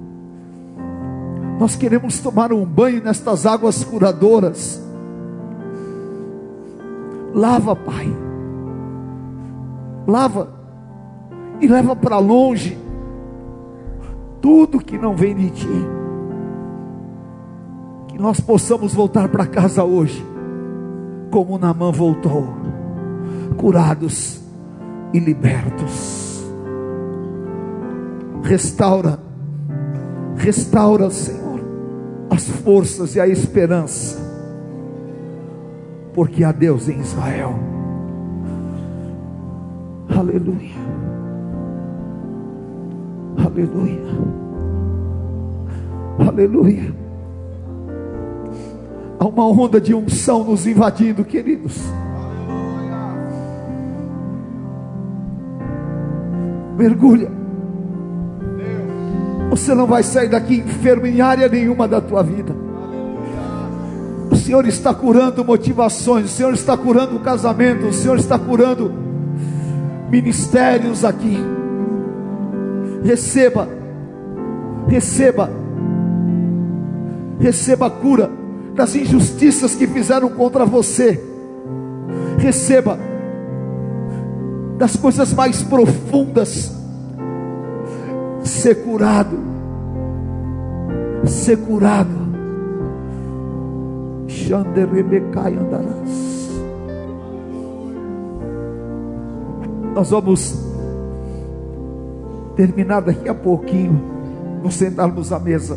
[1.61, 4.83] nós queremos tomar um banho nestas águas curadoras.
[7.35, 8.11] Lava, Pai.
[10.07, 10.49] Lava
[11.61, 12.79] e leva para longe
[14.41, 15.87] tudo que não vem de ti.
[18.09, 20.25] Que nós possamos voltar para casa hoje,
[21.31, 22.49] como Namã voltou,
[23.57, 24.41] curados
[25.13, 26.45] e libertos.
[28.43, 29.19] Restaura,
[30.37, 31.51] restaura, Senhor
[32.31, 34.17] as forças e a esperança,
[36.15, 37.55] porque há Deus em Israel.
[40.09, 40.77] Aleluia.
[43.45, 44.01] Aleluia.
[46.19, 47.00] Aleluia.
[49.21, 51.79] Há uma onda de unção nos invadindo, queridos.
[56.77, 57.41] Mergulha
[59.51, 62.55] você não vai sair daqui enfermo em área nenhuma da tua vida.
[64.31, 68.93] O Senhor está curando motivações, o Senhor está curando casamento, o Senhor está curando
[70.09, 71.37] ministérios aqui.
[73.03, 73.69] Receba,
[74.87, 75.51] receba,
[77.41, 78.31] receba cura
[78.75, 81.23] das injustiças que fizeram contra você.
[82.39, 82.99] Receba
[84.79, 86.73] das coisas mais profundas.
[88.43, 89.39] Ser curado,
[91.27, 92.21] ser curado.
[94.27, 96.31] Xanderebecai andarás.
[99.95, 100.55] Nós vamos
[102.57, 104.01] terminar daqui a pouquinho,
[104.63, 105.77] nos sentarmos à mesa.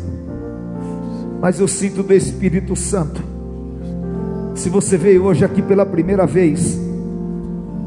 [1.44, 3.22] Mas eu sinto do Espírito Santo.
[4.54, 6.80] Se você veio hoje aqui pela primeira vez,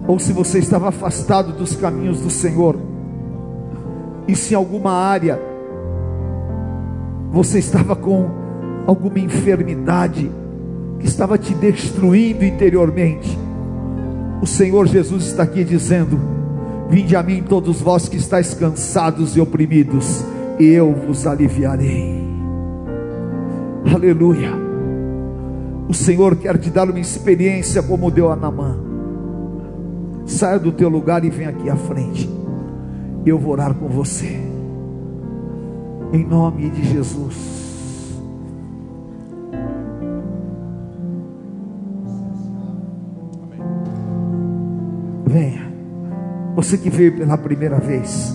[0.07, 2.77] ou se você estava afastado dos caminhos do Senhor,
[4.27, 5.41] e se em alguma área
[7.31, 8.29] você estava com
[8.85, 10.29] alguma enfermidade
[10.99, 13.35] que estava te destruindo interiormente,
[14.39, 16.19] o Senhor Jesus está aqui dizendo:
[16.91, 20.23] Vinde a mim, todos vós que estáis cansados e oprimidos,
[20.59, 22.26] e eu vos aliviarei.
[23.93, 24.51] Aleluia.
[25.87, 28.77] O Senhor quer te dar uma experiência como deu a Namã.
[30.25, 32.29] Saia do teu lugar e vem aqui à frente.
[33.25, 34.39] Eu vou orar com você.
[36.11, 38.17] Em nome de Jesus.
[45.25, 45.71] Venha.
[46.55, 48.33] Você que veio pela primeira vez,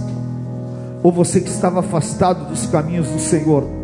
[1.02, 3.81] ou você que estava afastado dos caminhos do Senhor.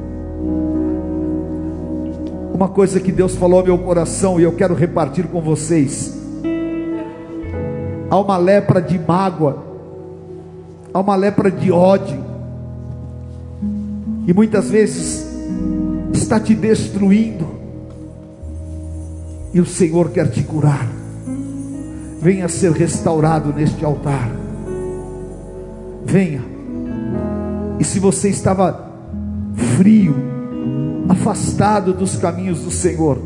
[2.59, 6.19] Uma coisa que Deus falou ao meu coração e eu quero repartir com vocês.
[8.11, 9.63] Há uma lepra de mágoa,
[10.93, 12.19] há uma lepra de ódio,
[14.27, 15.25] e muitas vezes
[16.13, 17.47] está te destruindo,
[19.55, 20.99] e o Senhor quer te curar
[22.21, 24.31] venha ser restaurado neste altar.
[26.05, 26.43] Venha.
[27.79, 28.91] E se você estava
[29.77, 30.38] frio,
[31.09, 33.19] afastado dos caminhos do Senhor,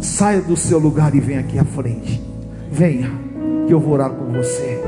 [0.00, 2.22] saia do seu lugar e venha aqui à frente.
[2.70, 3.10] Venha,
[3.66, 4.80] que eu vou orar com você.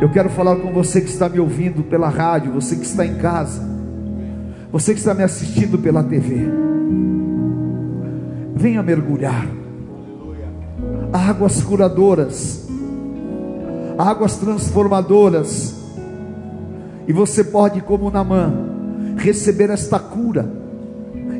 [0.00, 3.16] Eu quero falar com você que está me ouvindo pela rádio, você que está em
[3.16, 3.62] casa,
[4.70, 6.48] você que está me assistindo pela TV.
[8.54, 9.46] Venha mergulhar
[11.12, 12.68] águas curadoras,
[13.96, 15.74] águas transformadoras,
[17.08, 18.52] e você pode, como Namã,
[19.16, 20.65] receber esta cura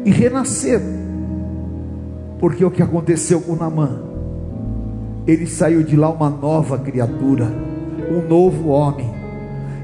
[0.06, 0.80] e renascer,
[2.38, 4.02] porque o que aconteceu com Namã,
[5.26, 7.52] ele saiu de lá uma nova criatura,
[8.08, 9.10] um novo homem,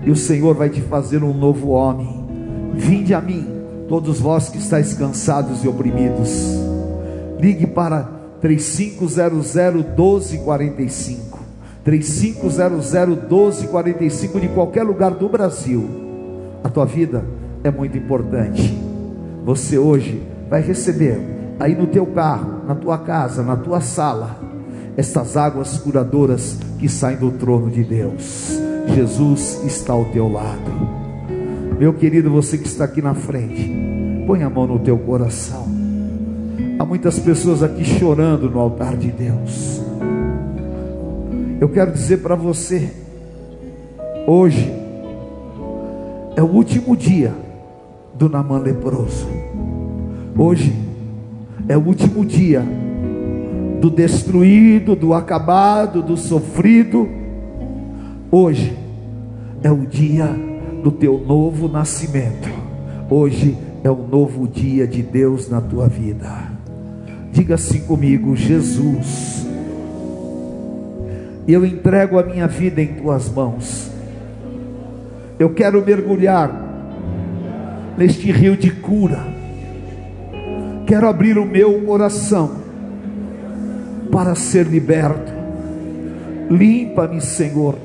[0.04, 2.24] e o Senhor vai te fazer um novo homem.
[2.72, 3.44] Vinde a mim,
[3.88, 6.56] todos vós que estáis cansados e oprimidos,
[7.40, 8.08] ligue para
[8.40, 9.54] 3500
[9.96, 11.40] 1245.
[11.82, 15.84] 3500 1245 de qualquer lugar do Brasil.
[16.62, 17.24] A tua vida
[17.64, 18.91] é muito importante.
[19.44, 21.20] Você hoje vai receber
[21.58, 24.38] aí no teu carro, na tua casa, na tua sala,
[24.96, 28.60] estas águas curadoras que saem do trono de Deus.
[28.94, 30.70] Jesus está ao teu lado.
[31.78, 35.66] Meu querido, você que está aqui na frente, põe a mão no teu coração.
[36.78, 39.82] Há muitas pessoas aqui chorando no altar de Deus.
[41.60, 42.90] Eu quero dizer para você,
[44.26, 44.72] hoje
[46.36, 47.41] é o último dia
[48.14, 49.26] do Namã leproso.
[50.36, 50.74] Hoje
[51.68, 52.62] é o último dia
[53.80, 57.08] do destruído, do acabado, do sofrido.
[58.30, 58.76] Hoje
[59.62, 60.26] é o dia
[60.82, 62.48] do teu novo nascimento.
[63.10, 66.50] Hoje é o novo dia de Deus na tua vida.
[67.32, 69.46] Diga assim comigo: Jesus,
[71.46, 73.90] eu entrego a minha vida em tuas mãos.
[75.38, 76.71] Eu quero mergulhar
[77.96, 79.26] neste rio de cura.
[80.86, 82.62] Quero abrir o meu coração
[84.10, 85.32] para ser liberto.
[86.50, 87.76] Limpa-me, Senhor.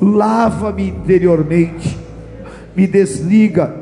[0.00, 1.96] Lava-me interiormente.
[2.74, 3.74] Me desliga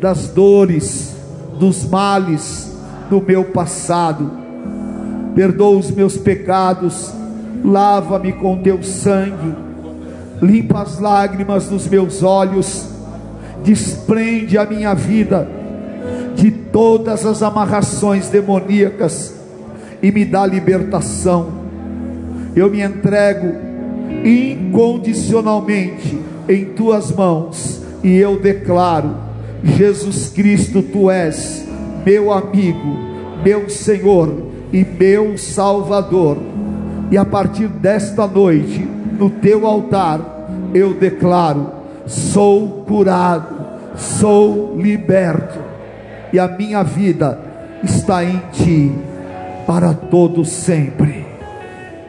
[0.00, 1.14] das dores,
[1.58, 2.70] dos males
[3.10, 4.30] do meu passado.
[5.34, 7.12] Perdoa os meus pecados,
[7.64, 9.54] lava-me com teu sangue,
[10.40, 12.88] limpa as lágrimas dos meus olhos,
[13.62, 15.48] desprende a minha vida
[16.34, 19.34] de todas as amarrações demoníacas
[20.02, 21.60] e me dá libertação.
[22.56, 23.54] Eu me entrego
[24.24, 29.14] incondicionalmente em tuas mãos e eu declaro:
[29.62, 31.66] Jesus Cristo, tu és
[32.04, 32.96] meu amigo,
[33.44, 36.38] meu Senhor e meu Salvador.
[37.10, 38.88] E a partir desta noite,
[39.18, 41.79] no teu altar, eu declaro:
[42.10, 43.54] sou curado,
[43.96, 45.58] sou liberto,
[46.32, 47.38] e a minha vida
[47.84, 48.92] está em ti
[49.64, 51.24] para todo sempre.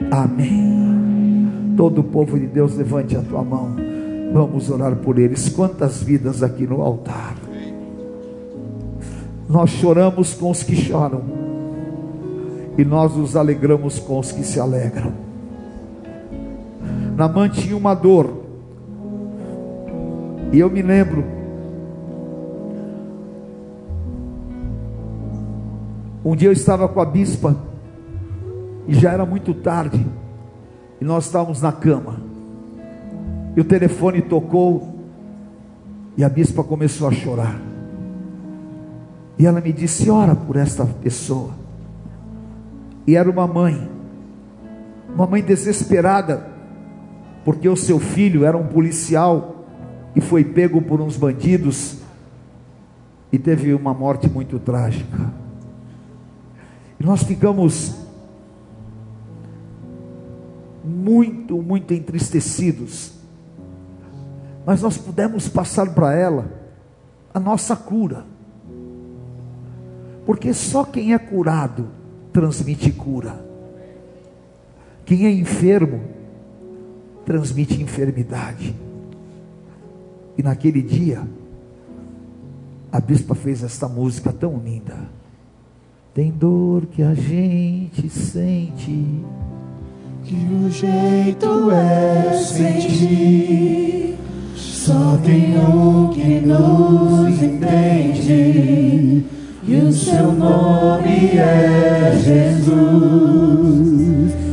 [0.09, 1.73] Amém.
[1.77, 3.75] Todo o povo de Deus, levante a tua mão.
[4.33, 5.49] Vamos orar por eles.
[5.49, 7.35] Quantas vidas aqui no altar.
[9.47, 11.21] Nós choramos com os que choram,
[12.77, 15.11] e nós nos alegramos com os que se alegram.
[17.17, 18.40] Namã tinha uma dor,
[20.51, 21.23] e eu me lembro,
[26.25, 27.55] um dia eu estava com a bispa,
[28.87, 30.05] e já era muito tarde,
[30.99, 32.21] e nós estávamos na cama,
[33.55, 34.99] e o telefone tocou,
[36.17, 37.59] e a bispa começou a chorar.
[39.39, 41.51] E ela me disse: ora por esta pessoa.
[43.07, 43.89] E era uma mãe,
[45.15, 46.45] uma mãe desesperada,
[47.43, 49.60] porque o seu filho era um policial
[50.15, 51.97] e foi pego por uns bandidos
[53.31, 55.31] e teve uma morte muito trágica.
[56.99, 57.95] E nós ficamos
[60.83, 63.13] muito, muito entristecidos,
[64.65, 66.51] mas nós pudemos passar para ela
[67.33, 68.25] a nossa cura.
[70.25, 71.87] Porque só quem é curado
[72.31, 73.43] transmite cura.
[75.05, 76.01] Quem é enfermo
[77.25, 78.75] transmite enfermidade.
[80.41, 81.21] E naquele dia,
[82.91, 84.97] a bispa fez esta música tão linda.
[86.15, 89.05] Tem dor que a gente sente,
[90.23, 90.35] que
[90.65, 94.17] o jeito é sentir.
[94.55, 99.23] Só tem um que nos entende
[99.63, 103.21] e o seu nome é Jesus.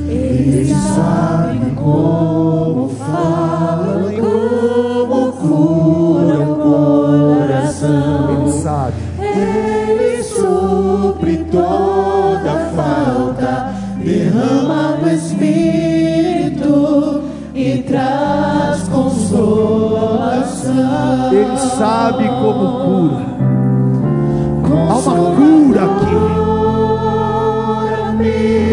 [0.06, 2.37] Ele sabe como
[21.38, 23.22] Ele sabe como cura.
[24.90, 26.16] Há uma cura aqui.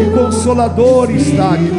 [0.02, 1.70] O Consolador está aqui.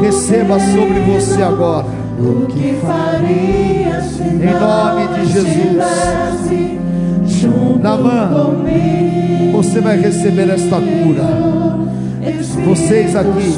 [0.00, 1.86] Receba sobre você agora.
[2.20, 5.80] O que faria se Em nome de Jesus.
[7.82, 8.52] Namã,
[9.52, 11.24] você vai receber esta cura.
[12.64, 13.56] Vocês aqui,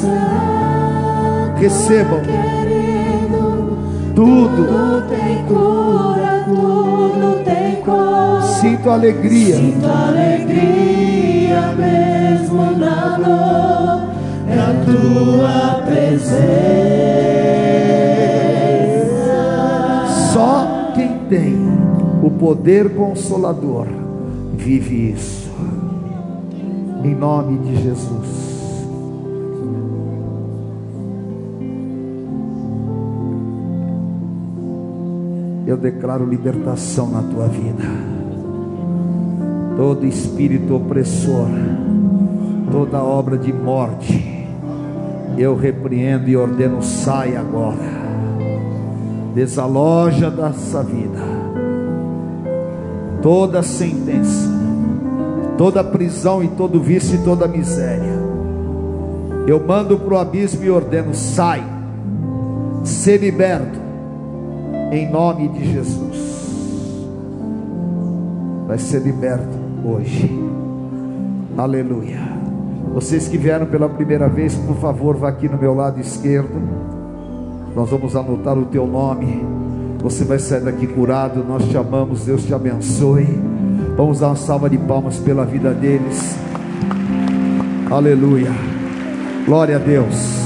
[1.59, 2.21] recebam
[4.23, 4.55] tudo.
[4.55, 8.41] Tudo tem cura, tudo tem cor.
[8.61, 9.55] Sinto alegria.
[9.55, 14.13] Sinto alegria mesmo na dor.
[14.47, 16.43] É a tua presença.
[20.31, 21.57] Só quem tem
[22.23, 23.87] o poder consolador
[24.53, 25.51] vive isso.
[27.03, 28.32] Em nome de Jesus.
[35.65, 37.83] Eu declaro libertação na tua vida.
[39.77, 41.47] Todo espírito opressor,
[42.71, 44.47] toda obra de morte,
[45.37, 48.03] eu repreendo e ordeno, sai agora.
[49.33, 51.43] Desaloja dessa vida
[53.23, 54.49] toda sentença,
[55.57, 58.21] toda prisão e todo vício e toda miséria.
[59.47, 61.63] Eu mando para o abismo e ordeno: sai,
[62.83, 63.79] ser liberto,
[64.95, 66.33] em nome de Jesus.
[68.67, 70.31] Vai ser liberto hoje,
[71.57, 72.19] aleluia.
[72.93, 76.61] Vocês que vieram pela primeira vez, por favor, vá aqui no meu lado esquerdo.
[77.75, 79.43] Nós vamos anotar o teu nome.
[79.99, 81.43] Você vai sair daqui curado.
[81.43, 82.25] Nós te amamos.
[82.25, 83.25] Deus te abençoe.
[83.97, 86.35] Vamos dar uma salva de palmas pela vida deles.
[87.89, 88.51] Aleluia.
[89.45, 90.43] Glória a Deus.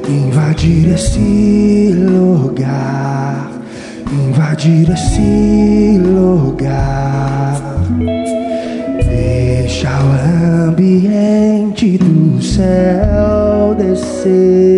[0.09, 3.51] invadir esse lugar,
[4.11, 7.61] invadir esse lugar.
[9.07, 14.74] Deixa o ambiente do céu descer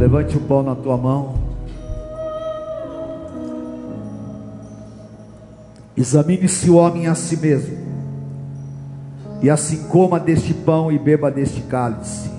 [0.00, 1.34] levante o pão na tua mão.
[5.94, 7.76] Examine-se o homem a si mesmo,
[9.42, 12.30] e assim coma deste pão e beba deste cálice.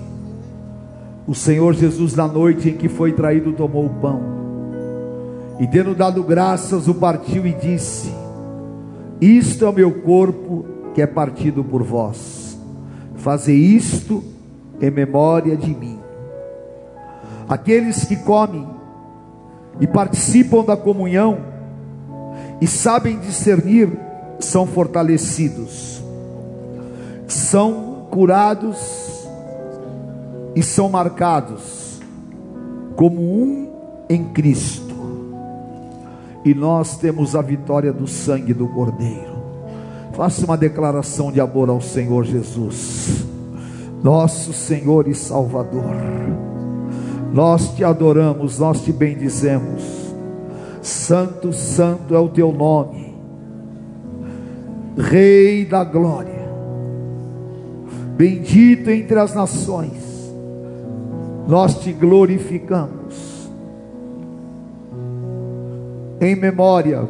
[1.24, 4.20] O Senhor Jesus, na noite em que foi traído, tomou o pão,
[5.60, 8.12] e tendo dado graças, o partiu e disse:
[9.20, 12.58] Isto é o meu corpo que é partido por vós.
[13.14, 14.20] Fazer isto
[14.80, 15.91] em memória de mim.
[17.48, 18.66] Aqueles que comem
[19.80, 21.38] e participam da comunhão
[22.60, 23.90] e sabem discernir
[24.38, 26.02] são fortalecidos,
[27.26, 29.26] são curados
[30.54, 32.00] e são marcados
[32.96, 33.70] como um
[34.08, 34.92] em Cristo.
[36.44, 39.32] E nós temos a vitória do sangue do Cordeiro.
[40.12, 43.24] Faça uma declaração de amor ao Senhor Jesus,
[44.02, 46.51] nosso Senhor e Salvador.
[47.32, 49.82] Nós te adoramos, nós te bendizemos.
[50.82, 53.02] Santo, santo é o teu nome,
[54.96, 56.46] Rei da glória,
[58.14, 60.30] bendito entre as nações,
[61.48, 63.48] nós te glorificamos,
[66.20, 67.08] em memória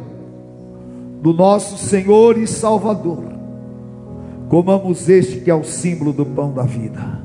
[1.21, 3.25] do nosso Senhor e Salvador,
[4.47, 7.22] comamos este que é o símbolo do pão da vida.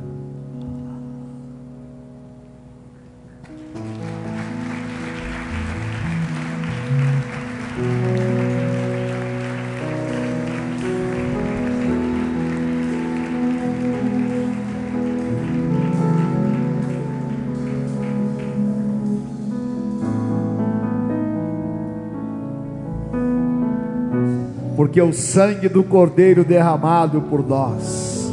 [24.79, 28.33] Porque o sangue do Cordeiro derramado por nós,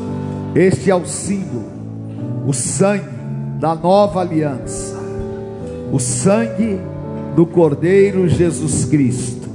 [0.54, 1.66] este é o símbolo,
[2.46, 3.10] o sangue
[3.60, 4.96] da nova aliança,
[5.92, 6.80] o sangue
[7.36, 9.50] do Cordeiro Jesus Cristo.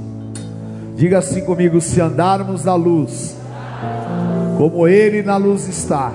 [0.97, 3.37] Diga assim comigo: se andarmos na luz,
[4.57, 6.11] como Ele na luz está,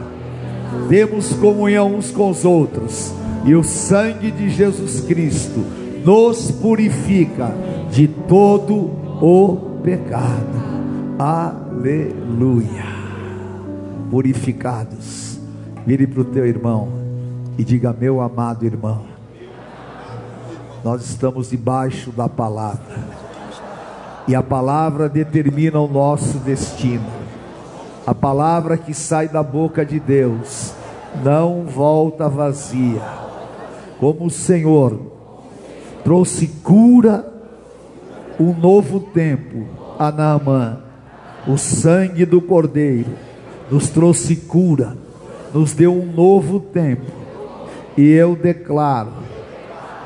[0.91, 3.15] temos comunhão uns com os outros,
[3.47, 5.65] e o sangue de Jesus Cristo
[6.05, 7.55] nos purifica
[7.91, 8.91] de todo
[9.23, 11.17] o pecado.
[11.17, 12.85] Aleluia.
[14.11, 15.39] Purificados.
[15.87, 16.89] Vire para o teu irmão
[17.57, 19.03] e diga: Meu amado irmão,
[20.83, 22.99] nós estamos debaixo da palavra,
[24.27, 27.07] e a palavra determina o nosso destino.
[28.05, 30.75] A palavra que sai da boca de Deus
[31.23, 33.03] não volta vazia,
[34.01, 35.01] como o Senhor
[36.03, 37.36] trouxe cura,
[38.39, 39.67] um novo tempo
[39.99, 40.87] a Naamã
[41.47, 43.11] o sangue do Cordeiro
[43.71, 44.97] nos trouxe cura,
[45.55, 47.07] nos deu um novo tempo.
[47.97, 49.13] E eu declaro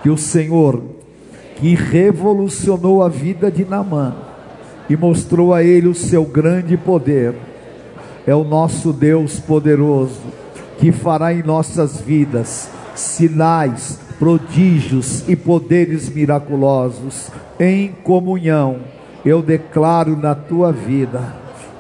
[0.03, 0.83] que o Senhor,
[1.57, 4.15] que revolucionou a vida de Namã
[4.89, 7.35] e mostrou a ele o seu grande poder,
[8.27, 10.21] é o nosso Deus poderoso
[10.79, 18.79] que fará em nossas vidas sinais, prodígios e poderes miraculosos em comunhão
[19.25, 21.35] eu declaro na tua vida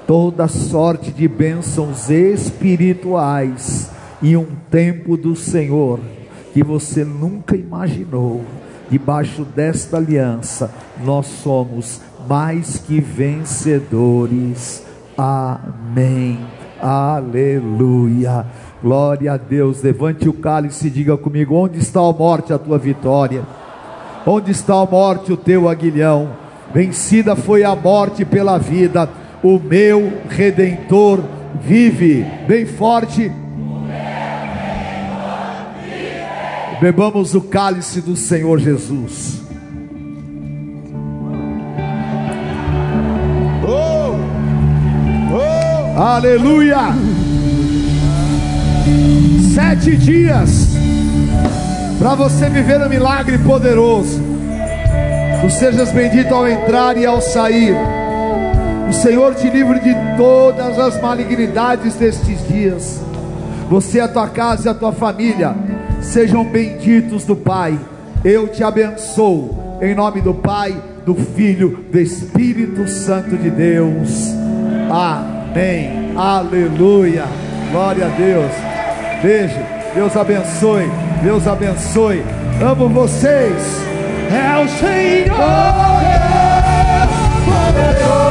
[0.06, 6.00] toda sorte de bênçãos espirituais e um tempo do Senhor
[6.52, 8.44] que você nunca imaginou.
[8.90, 10.74] Debaixo desta aliança,
[11.04, 14.84] nós somos mais que vencedores.
[15.16, 16.40] Amém.
[16.82, 18.46] Aleluia.
[18.82, 19.82] Glória a Deus.
[19.82, 23.42] Levante o cálice e diga comigo: onde está a morte, a tua vitória?
[24.26, 26.30] Onde está a morte, o teu aguilhão?
[26.72, 29.08] Vencida foi a morte pela vida,
[29.42, 31.20] o meu redentor
[31.60, 32.24] vive.
[32.46, 33.30] Bem forte.
[36.80, 39.39] Bebamos o cálice do Senhor Jesus.
[46.00, 46.94] Aleluia!
[49.54, 50.68] Sete dias
[51.98, 54.18] para você viver um milagre poderoso.
[55.42, 57.76] Tu sejas bendito ao entrar e ao sair.
[58.88, 62.98] O Senhor te livre de todas as malignidades destes dias.
[63.68, 65.54] Você, a tua casa e a tua família
[66.00, 67.78] sejam benditos do Pai.
[68.24, 70.74] Eu te abençoo em nome do Pai,
[71.04, 74.30] do Filho, do Espírito Santo de Deus.
[74.90, 75.39] Amém.
[76.16, 77.24] Aleluia.
[77.70, 78.52] Glória a Deus.
[79.22, 79.60] Beijo.
[79.94, 80.90] Deus abençoe.
[81.22, 82.24] Deus abençoe.
[82.62, 83.90] Amo vocês
[84.30, 85.30] é o Senhor
[87.44, 88.30] poderoso.